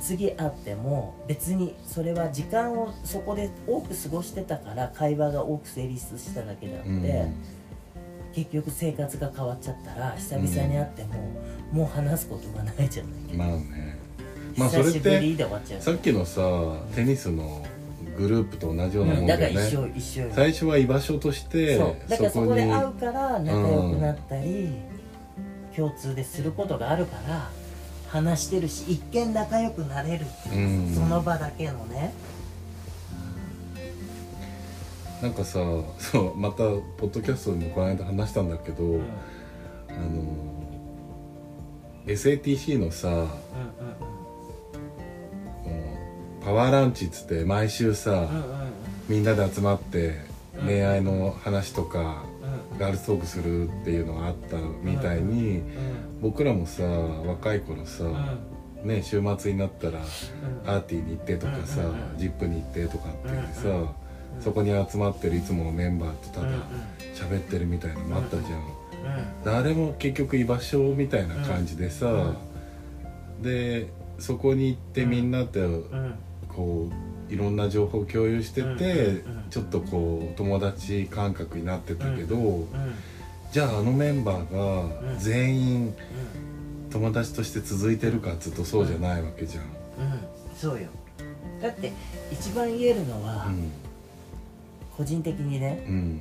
[0.00, 7.34] 次会っても別にそれは時間をそこで多く過ごしてたから会話が多く成立しただけであって、うん。
[8.34, 11.14] 結局生活が変わっちゃったら久々に会っても、
[11.72, 13.96] もう話すことがないじゃない、まあね。
[14.56, 15.80] まあそれってで終わっちゃう。
[15.80, 16.42] さっきのさ
[16.94, 17.64] テニスの
[18.16, 22.10] グループと同じようなもうんんだだよねから一緒一緒よ最初は居場所としてそう。
[22.10, 24.72] だからそこにで会うから仲良くなったり、
[25.74, 27.50] 共通ですることがあるから
[28.08, 30.94] 話してるし一見仲良くなれるっていう、うん。
[30.94, 32.12] その場だけのね。
[35.22, 35.60] なんかさ
[35.98, 38.94] そうまたポッドキャストでもこの間話したんだけど、うん。
[38.94, 39.02] うん
[39.88, 40.56] あの
[42.06, 43.26] SATC のさうんもう
[46.46, 48.28] パワーランチっつって毎週さ、
[49.08, 50.20] みんなで集まって
[50.56, 50.66] うん。
[50.66, 52.22] 恋愛の話とか、
[52.72, 52.78] うん。
[52.78, 55.62] ガールズトークするっていうのがあったみたいに、
[56.22, 58.88] 僕らもさ若い頃さ、うん。
[58.88, 60.70] ね週末になったらうん。
[60.70, 61.82] アーティーに行ってとかさ、
[62.16, 63.88] ジップに行ってとかっていうさ、うんうん
[64.38, 66.48] そこに集まってるいつものメンバーとただ
[67.14, 68.60] 喋ってるみたいなのもあったじゃん、
[69.46, 69.56] うん。
[69.56, 73.42] あれも結局居場所みたいな感じでさ、うん。
[73.42, 76.18] でそこに行ってみんなでうん
[76.56, 76.88] こ
[77.30, 82.68] ういろんな情報共有してて、ちょっとこう友達感覚になってたけど、うん
[83.52, 85.18] じゃああのメンバーがうん。
[85.18, 85.94] 全員うん。
[86.90, 89.64] 友達として続いてるかっつうとそうじゃないわけじゃん。
[89.64, 89.70] うん。
[90.56, 90.88] そうよ。
[91.62, 91.92] だって
[92.30, 93.70] 一番言えるのは、うん。
[94.96, 96.20] 個人的にねうん。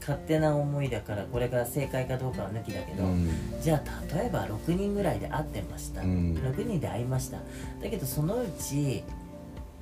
[0.00, 3.28] 勝手な思いだからこれが正解かどうかは抜きだけど、うん。
[3.60, 6.34] じゃあ例えば6人ぐらいで会ってました、うん。
[6.36, 7.38] 6人で会いました。
[7.82, 9.02] だけどそのうち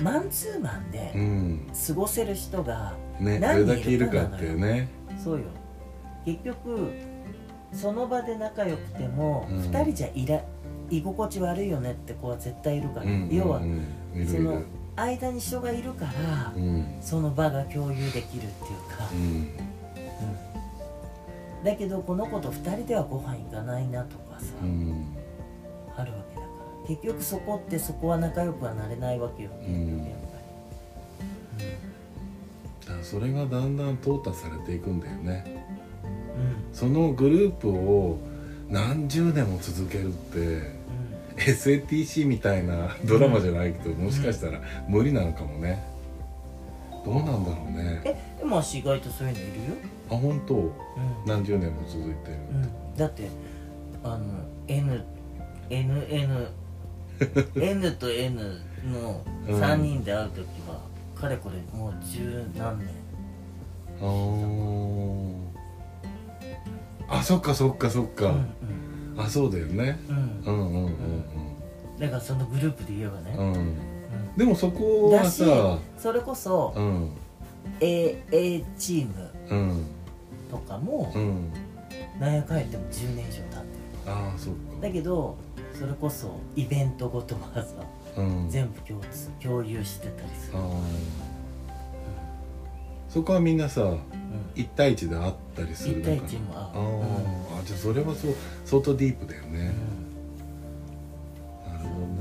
[0.01, 1.67] マンツーマンうでん。
[1.87, 4.89] 過ごせる人が、ねど何人れだけいるかっていうね。
[5.23, 5.45] そうよ。
[6.25, 6.93] 結局
[7.73, 9.59] その場で仲良くても、うん。
[9.63, 10.41] 2人じゃいら
[10.91, 13.85] 居心地悪いよねって子は絶対いるから、うん要は、うん。
[14.15, 14.67] いるいそのる。
[14.97, 16.87] 間に人がいるから、うん。
[17.01, 18.49] その場が共有できるっていう
[18.97, 19.09] か。
[19.13, 19.49] う、ん。
[21.65, 25.07] だけどこの子と2人ではご飯行かないなとかさ、うん。
[25.97, 26.28] あるわけ
[26.89, 29.99] 結局そこってそこは仲良くはなれないわけよ、うん。
[29.99, 30.19] やっ
[32.81, 35.45] だからそれがだんだん淘汰されていくんだよね。
[35.45, 38.19] ぱりそのグループを
[38.71, 40.55] 何十年も続けるってうん。
[40.55, 40.79] うん
[41.39, 45.85] SATC みたいなドラマじゃないけど、もしかしたら無理なのかもね。
[47.05, 48.03] どうなんだろうね。
[48.05, 49.55] えでも私意外とそういうのいるよ、
[50.11, 50.55] あ本当。
[50.55, 50.73] うん。
[51.27, 53.29] 何十年も続いてるうん、だって
[54.03, 54.25] あの
[54.67, 56.49] NNN
[57.57, 58.61] N と N
[58.93, 60.81] の3人で会う時は、
[61.15, 62.89] かれこれもう十何年。
[64.01, 65.49] あー
[67.11, 68.49] あそっかそっかそっか、うん
[69.21, 69.99] あそうだよね。
[70.09, 70.17] うん。
[70.45, 71.25] うんうんうんうん。
[71.99, 73.47] だからそのグループで言えばね、うん。
[73.49, 73.55] うん。
[73.57, 73.77] うん
[74.37, 77.11] でもそこはさそれこそうん。
[77.81, 79.85] A, A チームうん。
[80.49, 81.51] とかもうん。
[82.21, 83.63] なんやかんやっても10年以上経ってる。
[84.07, 84.59] ああそっか。
[84.83, 85.37] だけど
[85.79, 87.85] それこそイベントごとはさ
[88.17, 88.51] うん。
[88.51, 90.59] 全部共通共有してたりする。
[90.59, 90.71] ああ
[93.09, 94.01] そこはみんなさうん。
[94.55, 96.01] 一対一で会ったりする？
[96.01, 97.61] 一対のかな一も合うあー。
[97.61, 99.73] あじゃあそれはそう相当ディープだよね、
[101.67, 101.73] うん。
[101.73, 102.15] なるほどね。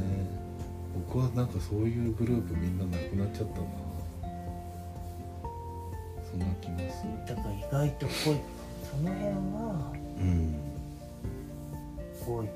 [1.10, 3.66] 僕はなんかそういうグループみんななくなっちゃったな。
[6.30, 7.36] そんな気がする。
[7.36, 8.14] だから意外と濃い
[8.89, 10.55] その辺はうん。
[12.26, 12.47] 濃い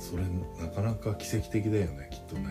[0.00, 0.22] それ
[0.60, 2.42] なかなか奇跡的だよねきっとね。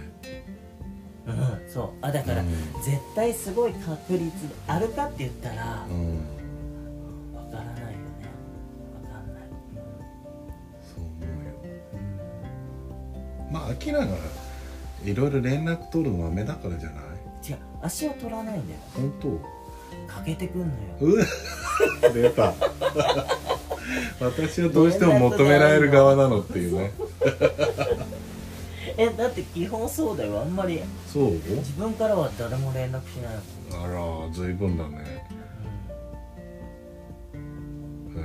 [1.27, 1.35] うん
[1.71, 1.89] そう。
[2.01, 2.49] あだから、うん。
[2.83, 4.31] 絶対すごい確率
[4.67, 6.15] あるかって言ったらうん。
[7.35, 7.95] わからないよね。
[9.03, 9.43] わかんない、
[10.95, 11.53] そう思うよ。
[13.51, 14.15] まあアキラが
[15.03, 17.49] いろいろ連絡取るのは目だからじゃない？
[17.49, 17.57] 違う。
[17.81, 18.79] 足は取らないんだよ。
[18.95, 19.59] 本当？
[20.13, 20.71] かけてくんのよ。
[21.01, 21.25] うわ。
[22.13, 22.53] 出た。
[24.19, 26.91] 私はどうしても求められる側なのっていうね
[28.97, 30.81] えだって基本そうだよあんまり。
[31.11, 31.33] そう？
[31.33, 33.35] 自分からは誰も連絡しない
[33.71, 34.97] もん、あら随分だね。
[37.33, 37.37] へ
[38.17, 38.19] え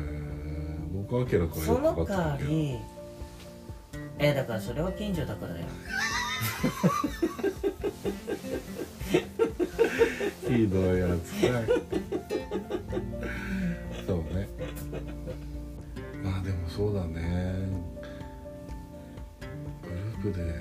[0.92, 2.78] 僕はアキラかうん、らその代わり。
[4.18, 5.66] えだからそれは近所だからだよ。
[10.48, 11.48] ひどいやつか
[20.24, 20.54] グループで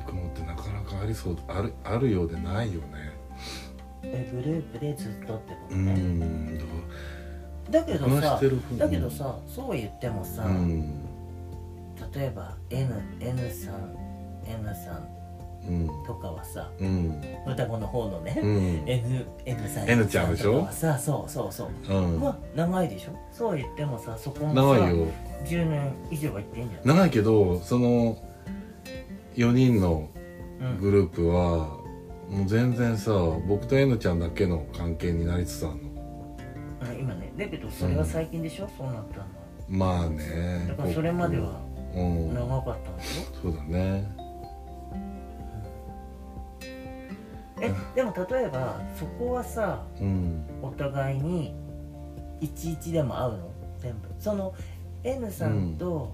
[0.00, 3.12] 行くのってなかなかありそうあるあるようでないよね。
[4.02, 6.58] えグループでずっとってことうね、ん
[7.70, 8.40] だけど話さ
[8.78, 11.02] だけどさそう言ってもさ、うん。
[12.14, 13.94] 例えば N, N さん
[14.46, 15.08] N さん
[15.68, 15.86] うん。
[16.06, 17.20] とかはさうん。
[17.46, 18.84] 双子の方のね、うん。
[18.88, 20.52] N, N さん N ちゃんでしょ？
[20.54, 21.94] とかはさそうそうそう。
[21.94, 22.20] うん。
[22.20, 23.10] まあ長いでしょ？
[23.32, 25.06] そう言ってもさそこもさ長いよ
[25.44, 26.86] 10年以上は行ってんじゃん。
[26.86, 28.18] 長いけどその
[29.36, 30.08] 4人の
[30.60, 30.78] うん。
[30.78, 31.78] グループは
[32.30, 33.12] もう全然さ
[33.46, 35.88] 僕と N ちゃんだけの関係になりつつあるの。
[36.80, 37.32] あ今ね。
[37.36, 39.24] だけどそれは最近でしょ、そうなったの
[39.68, 41.60] まあねだからそれまでは
[41.94, 42.34] うん。
[42.34, 44.04] 長かったんでしそうだね。
[44.16, 44.28] ょ
[47.60, 50.44] えでも例えばそこはさうん。
[50.62, 51.54] お互いに
[52.40, 53.50] 11でも会うの？
[53.78, 54.08] 全部。
[54.18, 54.54] その
[55.04, 56.12] N さんと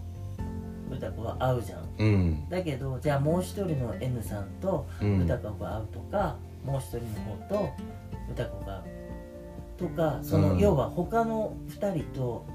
[0.91, 1.89] 歌子は会うじゃん。
[1.99, 2.49] うん。
[2.49, 5.23] だけどじゃあもう一人の N さんとうん。
[5.23, 7.05] 歌子が会うとか、もう一人の
[7.49, 7.71] 方と
[8.33, 8.95] 歌子が会う
[9.77, 12.47] とかその、うん要は他の2人と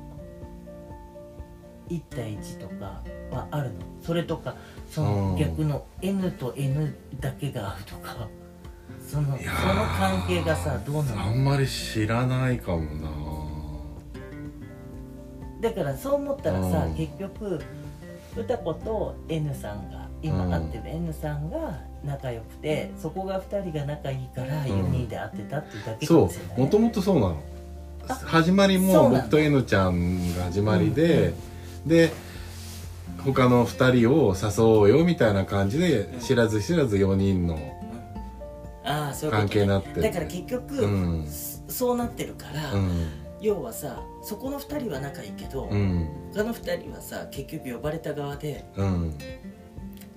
[1.90, 3.02] 1対1とか
[3.32, 3.80] はあるの。
[4.02, 4.56] それとか
[4.90, 5.36] そのうん。
[5.38, 8.28] 逆の N と N だけが会うとか
[9.06, 9.40] そのその
[9.98, 11.22] 関係がさどうなの？
[11.24, 13.10] あんまり知らないかもな
[15.60, 16.96] だからそう思ったらさ、うん。
[16.96, 17.62] 結局
[18.38, 24.66] 歌子と N さんが今うん会ってる N さんが仲良くてそこが2人が仲いいからん。
[24.66, 27.44] 4人で会ってたっていうだけかそもしれないうね、もともとそうなの。
[28.08, 31.34] あ始まりも僕と N ちゃんが始まりで、
[31.86, 32.12] で
[33.24, 37.60] 他の2人を誘おうよみたいな感じで知らず知らず4人の
[39.30, 40.02] 関係になって。
[40.02, 41.28] だから結局、うん。
[41.28, 43.08] そそうなってるから、うん
[43.42, 46.10] 要はさそこの2人は仲いいけど、うん。
[46.34, 49.14] 他の2人はさ結局呼ばれた側でうん。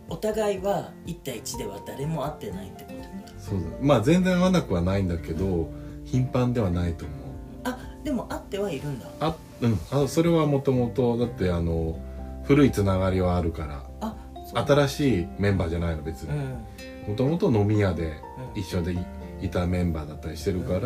[0.08, 3.02] お互いは1対1では誰も会ってないってこと
[3.38, 3.66] そうだ。
[3.80, 5.70] まあ全然合わなくはないんだけど
[6.04, 7.18] 頻繁ではないと思う。
[7.64, 9.06] あでも会ってはいるんだ。
[9.20, 9.78] あうん。
[9.90, 11.98] あそれはもともとだってあの
[12.44, 13.82] 古いつながりはあるから。
[14.00, 14.16] あ
[14.54, 16.30] 新しいメンバーじゃないの別に。
[16.30, 17.10] うん。
[17.10, 18.20] もともと飲み屋で
[18.54, 18.60] うん。
[18.60, 18.98] 一緒でい
[19.40, 20.80] いたメンバーだったりしてるから、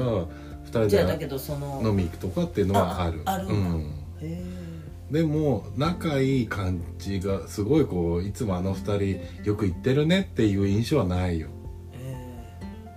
[0.67, 3.23] 二人でじゃあだけどその飲み行くとかっていうのはある。
[3.25, 3.55] ああるんだ。
[3.55, 11.49] うん、でも仲いい感じがすごいこういつもあの二人よく行ってるねっていう印象はないよ、
[11.93, 12.37] え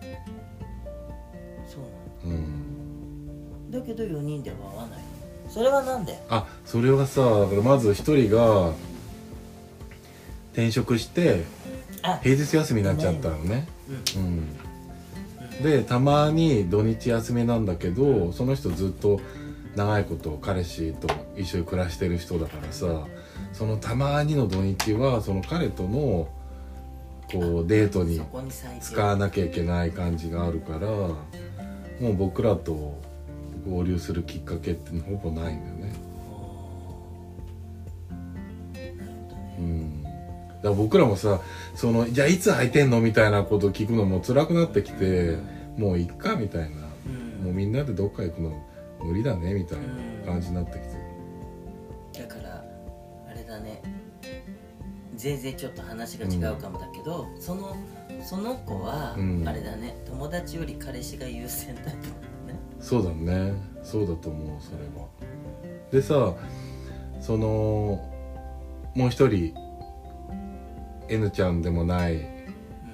[0.04, 0.20] え。
[1.68, 5.00] そうなうん、んだだけど4人では会わない。
[5.50, 6.20] それはなんで？
[6.30, 8.72] あそれはさだからまず一人が
[10.54, 11.44] 転職して
[12.02, 13.68] あ平日休みになっちゃったのね、
[14.16, 14.24] うん。
[14.24, 14.59] うん、
[15.62, 19.20] でたまに土日休みなんだけどその人ずっと
[19.76, 21.08] 長いこと彼氏と
[21.38, 23.06] 一緒に暮らしてる人だからさ
[23.54, 26.28] そのたまにの土日はその彼との
[27.32, 28.22] こうデートに
[28.82, 31.18] 使わなきゃいけない感じがあるからも
[32.02, 33.00] う僕らと
[33.68, 35.76] 合流するきっかけってほぼないんだよ
[40.62, 40.64] ね。
[40.64, 41.42] なるほどねうん、から僕らもさ
[41.76, 45.38] そのじゃあいつ空いてんのみたいなこと聞くのも辛くなってきて、
[45.78, 47.46] もういっかみたいな、うん。
[47.46, 48.64] もうみんなでどっか行くの
[49.02, 49.86] 無理だねみたいな
[50.26, 52.28] 感じになってきて。
[52.28, 52.64] だから
[53.30, 53.82] あれだね。
[55.16, 57.76] 全然ちょっと話が違うかもだけど、その
[58.24, 59.48] その子は、うん。
[59.48, 59.98] あれだね。
[60.06, 61.98] 友達より彼氏が優先だと思
[62.46, 62.60] うね。
[62.80, 63.54] そうだね。
[63.84, 65.08] そうだと思うそれは。
[65.92, 66.36] でさ
[67.20, 67.48] その
[68.96, 69.54] もう一人
[71.10, 72.40] N ちゃんでもない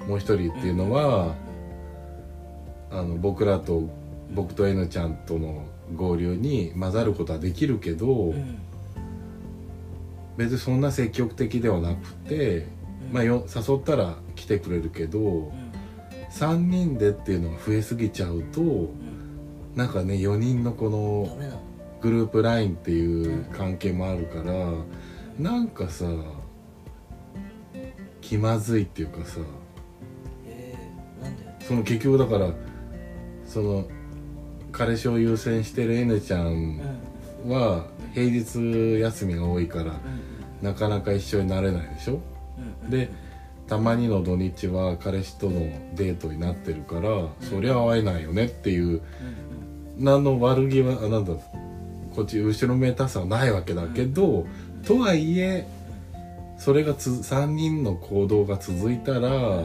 [0.07, 1.35] もう一人っていうのは、
[2.91, 3.89] あの僕らと
[4.33, 5.63] 僕と N ちゃんとの
[5.95, 8.33] 合流に混ざることはできるけど、
[10.37, 12.67] 別にそんな積極的ではなくて、
[13.11, 15.53] まあ、よ誘ったら来てくれるけど、うん。
[16.31, 18.91] 3人でっていうのが増えすぎちゃうとうん。
[19.75, 21.55] なんかね4人のこダの。
[22.01, 24.71] グループ LINE っていう関係もあるから
[25.39, 26.05] なんかさ
[28.27, 29.39] 気まずいっていうかさ。
[30.47, 31.43] えー、なんで？
[31.65, 32.51] その結局だから
[33.45, 33.85] その
[34.71, 36.47] 彼氏を優先してる N ちゃん
[37.45, 37.51] うん。
[37.51, 39.93] は平日休みが多いから
[40.63, 42.19] なかなか一緒になれないでしょ？
[42.89, 43.11] で
[43.67, 45.59] たまにの土日は彼氏との
[45.95, 49.01] デートになってるからそりゃ会えないよねっていう
[49.97, 51.33] 何の悪気はあなんだ
[52.15, 54.47] こっち後ろめたさはないわけだけど、
[54.85, 55.67] とはいえ
[56.57, 59.63] それがつ3人の行動が続いたら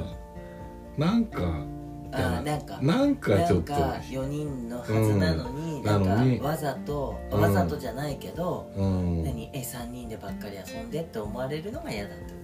[0.99, 1.64] なんか
[2.12, 7.41] あーなんかなんかちょっとなんか4人のはずなのに、うんなんかわざと、うん。
[7.41, 9.24] わざとじゃないけど、うん。
[9.24, 12.41] 何え3人でばっかり遊んでって思われるのが嫌だってこ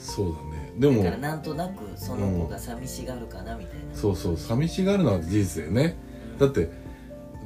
[0.00, 0.72] そうだね。
[0.78, 5.96] でもとだだからなんとなくその子が寂しがるかなみたいな、そうそう寂しがるのは事実だよね。
[6.38, 6.70] だって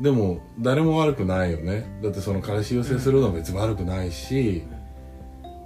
[0.00, 1.84] でも誰も悪くないよね。
[2.02, 4.64] だってその彼氏優先するのは別に悪くないし、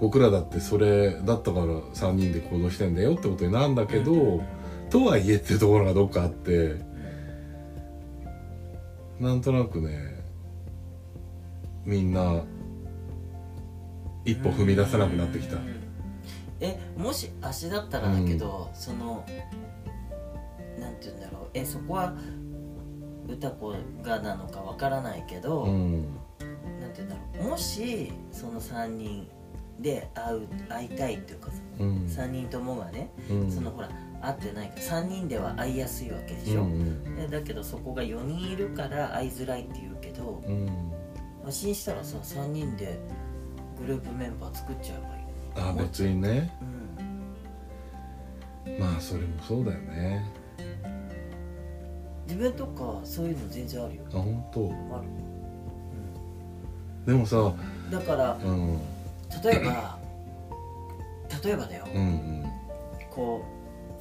[0.00, 4.42] 僕らだってそれだったから3人で行動してんだよってことになるんだけど、
[4.90, 6.76] とはいえっていうところがどっかあって
[9.18, 10.22] なんとなくね
[11.84, 12.42] みんな
[14.24, 15.78] 一歩踏み出さなくなってきた、うん
[16.60, 19.24] えもし足だったらだけど、その
[20.78, 21.50] なんて言うんだろう。
[21.54, 22.14] えそこは
[23.28, 26.02] 歌子がなのかわからないけど、うん。
[26.80, 27.48] なんて言うんだろう。
[27.50, 29.28] もしその3人
[29.80, 32.06] で会う会いたいっていうかさ、うん。
[32.06, 33.50] 3人ともがね、うん。
[33.50, 33.88] そのほら
[34.20, 40.66] 会ってないから3人では会いやすいわけでしょ、うんでだけどそこが4人いるから会いづらいって言うけどうん。
[40.66, 40.92] うん
[41.44, 42.98] 安心したらさ3人で
[43.80, 45.78] グループメンバー作っちゃえばいい。
[45.80, 46.52] あ別にね。
[48.66, 48.78] うん。
[48.78, 50.30] まあそれもそうだよね。
[52.26, 54.02] 自分とかそういうの全然あるよ。
[54.10, 54.70] あ本当。
[54.94, 55.02] あ
[57.06, 57.36] でもさ
[57.90, 58.78] るだからうん
[59.42, 59.98] 例えば
[61.44, 62.46] 例えばだよ、うんうん。
[63.10, 63.44] こ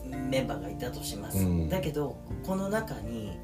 [0.05, 1.69] うメンバーがいたとします、うん。
[1.69, 3.37] だけどこの中に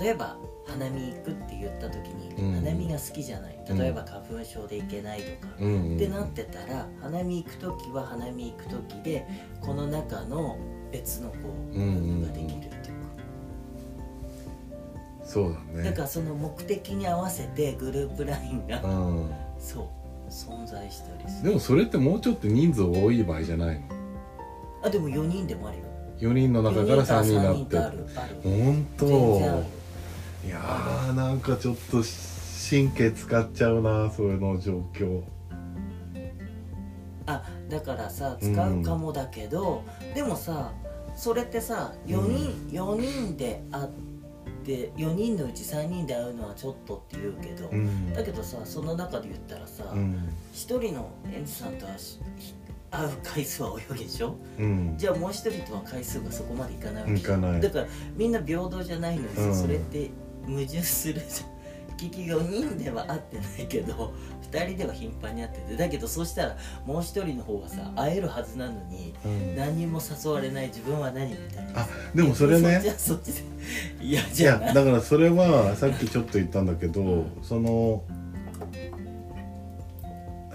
[0.00, 0.36] 例えば
[0.66, 2.54] 花見行くって言った時に、うん。
[2.56, 3.58] 花見が好きじゃない。
[3.68, 9.26] 例えば花粉症で行けないとか、うんうんってなってたら花見行く時は花見行く時で
[9.60, 10.58] この中の
[10.92, 11.36] 別のこ
[11.72, 12.82] うグループができるっていうか、
[15.24, 15.84] そうだね。
[15.84, 19.30] だからその目的に合わせてグループラインが、うん。
[19.58, 19.86] そう
[20.28, 23.86] 存在したりすでるもそれってもうちょっと人数多い場合じゃないの？
[24.84, 25.84] あでも4人でもあるよ。
[26.20, 28.48] 4人の中から3人にな4って。
[28.48, 29.06] 本当。
[30.46, 32.02] いやーなんかちょっと
[32.70, 35.22] 神経使っちゃうなそういうの状況。
[37.26, 39.82] あだからさ使うかもだけど、
[40.14, 40.72] でもさ
[41.14, 44.07] それってさ4人、4人で会って
[44.74, 48.12] 4人のうち3人で会うのはちょっとって言うけど、うん。
[48.12, 50.28] だけどさその中で言ったらさ、うん。
[50.52, 51.86] 一人のエンジさんと
[52.90, 54.36] 会う回数は泳ぎでしょ？
[54.58, 54.94] うん。
[54.96, 57.14] じゃあもう一人とは回数がそこまでいかないわけ
[57.60, 59.54] だからみんな平等じゃないのにさ、うん。
[59.54, 60.10] それって
[60.46, 61.57] 矛盾するじゃん
[61.98, 64.14] 結局4人では会ってないけど
[64.52, 69.56] 2人では頻繁に会っててだけどそうしたらもう一人の方がさ会えるはずなのにうん。
[69.56, 71.80] 何にも誘われない自分は何みたいな。
[71.80, 72.80] あでもそれね。
[72.80, 73.42] じゃあそっちで
[74.00, 78.04] いやいじゃあだからそれはさっきちょっと言ったんだけどその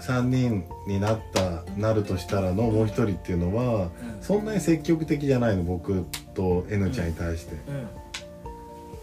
[0.00, 3.90] 3人になったなるとしたらのもう一人っていうのはうん。
[4.22, 7.54] そんなに積極的じゃないの僕と N ちゃんに対して。
[7.68, 7.88] うん。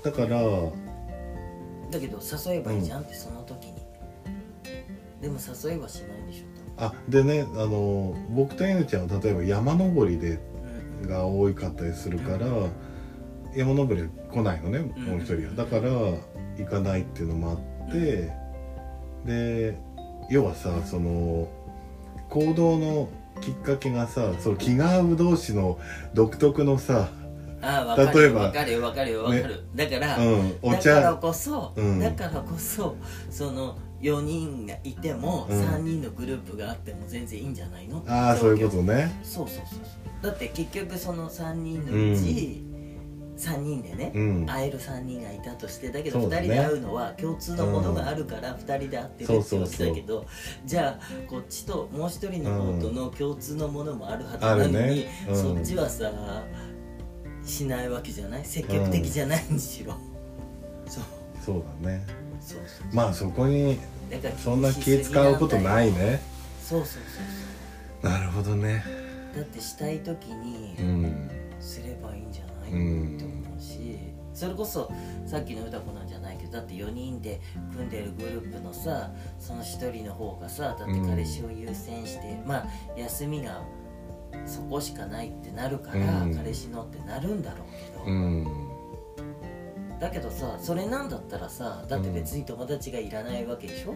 [0.04, 0.40] だから
[1.92, 3.74] だけど誘えばいいじゃんってその時に、
[5.22, 6.46] でも誘えばしないんでしょ。
[6.78, 10.40] あでねあの僕と N ちゃんは例えば山登りで
[11.04, 12.48] が多かったりするから
[13.54, 15.04] 山登りは来ないのねうん。
[15.04, 15.54] もう一人は。
[15.54, 15.90] だから
[16.58, 17.54] 行かないっていうのもあ
[17.88, 18.32] って
[19.26, 19.78] で
[20.30, 21.50] 要はさその
[22.30, 23.10] 行動の
[23.42, 25.80] きっかけがさそう気が合う同士の
[26.14, 27.10] 独特のさ
[27.62, 28.22] ああ分かる。
[28.22, 28.42] 例えば。
[28.42, 32.00] よ分かるよ分かるよ分かる、だから、うんおだから茶こそ、うん。
[32.00, 32.96] だからこそ
[33.30, 35.62] その4人がいても、うん。
[35.62, 39.20] 3人のグループがあっても全然いいんじゃないのああそういうことね。
[39.24, 39.80] そうそうそう
[40.24, 42.64] だって結局その3人のうち、
[43.38, 44.46] 3人でね、うん。
[44.46, 46.44] 会える3人がいたとしてだけど2そうだね。
[46.48, 49.68] 人で会うのは共通のものがあるから2人で会ってるってそうそうそう。
[49.68, 50.26] ことだけど
[50.66, 55.06] じゃあこっちともう1人の方との共通のものもあるはずなのに、ね。
[55.28, 55.36] うん。
[55.36, 56.12] そっちはさ
[57.46, 58.46] しないわけじゃない？
[58.46, 59.96] 積極的じゃないにしろ、
[60.88, 61.04] そう。
[61.44, 62.06] そうだね。
[62.40, 63.80] そうそうまあそこに
[64.10, 66.22] だからそんな気使うことないね。
[66.62, 67.02] そうそう
[68.02, 68.84] そうなるほどね。
[69.34, 71.30] そうだってしたい時にうん。
[71.60, 74.00] すればいいんじゃない、うんって思うし
[74.34, 74.92] それこそ
[75.28, 77.40] さっきの歌子なんじゃないけどだって4人で
[77.72, 82.68] 組んでるグループのさその1人の方がさだって彼氏を優先して、まあ
[82.98, 83.62] 休みが
[84.46, 86.36] そこしかないってなるから、うん。
[86.36, 88.48] 彼氏のってなるんだろうけど、うん。
[90.00, 93.96] だけどさそれなんだったらさだって別に友達がいらないわけでしょ？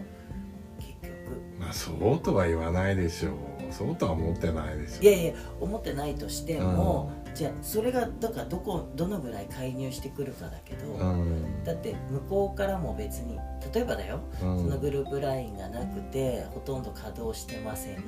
[0.78, 1.40] 結局。
[1.58, 3.34] まあそうとは言わないでしょう。
[3.72, 11.62] そうとは思ってないでしょいやいや思ってないとしても、じゃあそれがだからどこどのぐらい介入してくるかだけど、うん。
[11.64, 13.38] だって向こうからも別に
[13.74, 14.58] 例えばだよ、うん。
[14.58, 17.98] そのグループ LINE がなくてほとんど稼働してません。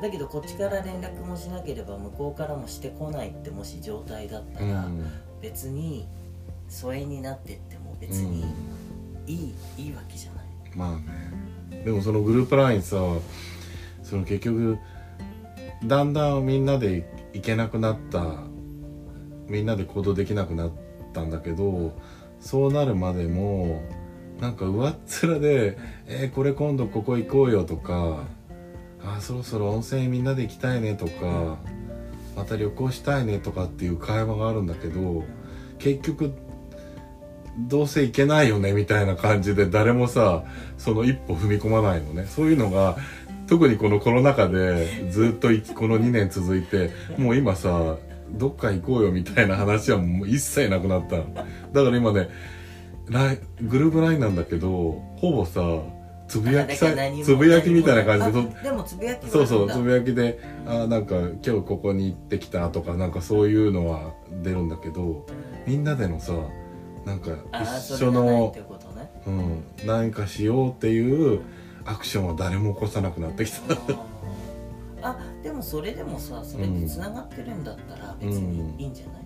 [0.00, 5.04] だけどこっちから連絡もしなければ向こうからもしてこないってもし状態だったら、うん。
[5.42, 6.06] 別に
[6.68, 8.44] 疎遠になってっても別に
[9.26, 10.44] いい、いいわけじゃない。
[10.76, 11.84] まあね。
[11.84, 12.98] でもそのグループラインさ
[14.04, 14.78] その結局
[15.84, 18.48] だんだんみんなで行けなくなった。
[19.48, 20.70] みんなで行動できなくなっ
[21.12, 21.96] たんだけど
[22.40, 23.82] そうなるまでも
[24.40, 28.24] なんか上っ面で「えーこれ今度ここ行こうよ」とか
[29.02, 31.58] 「あそろそろ温泉みんなで行きたいね」とか
[32.36, 35.24] 「また旅行したいね」とかっていう会話があるんだけど
[35.78, 36.32] 結局
[37.58, 40.44] どうせ行けないよねみたいな感じで誰もさ
[40.76, 42.26] その一歩踏み込まないのね。
[42.26, 42.96] そういうのが
[43.48, 47.96] 特にこのコロナ禍でずっといこの2年続いてもう今さ
[48.30, 51.34] どっか行こうよみたいな話はもう一切なくなったの。
[51.34, 51.42] だ
[51.84, 52.28] から今ね
[53.08, 55.62] ライグループラインなんだけどほぼさ
[56.28, 56.94] つぶやきさ
[57.24, 65.24] つぶやきみたいな感じであでもつぶやきはそうそうつぶやきで「あーなんか今日ここに行ってきた」とかなんかそういうのは出るんだけど
[65.66, 66.34] みんなでのさ
[67.06, 67.30] なんか
[67.62, 68.52] 一緒の
[68.94, 69.10] ね。
[69.26, 71.40] うん、何かしようっていう
[71.88, 73.58] アクションは誰も起こさなくなってきた。
[75.00, 79.24] あでもそれでもさそれでつながってるんだったら別にいいんじゃない、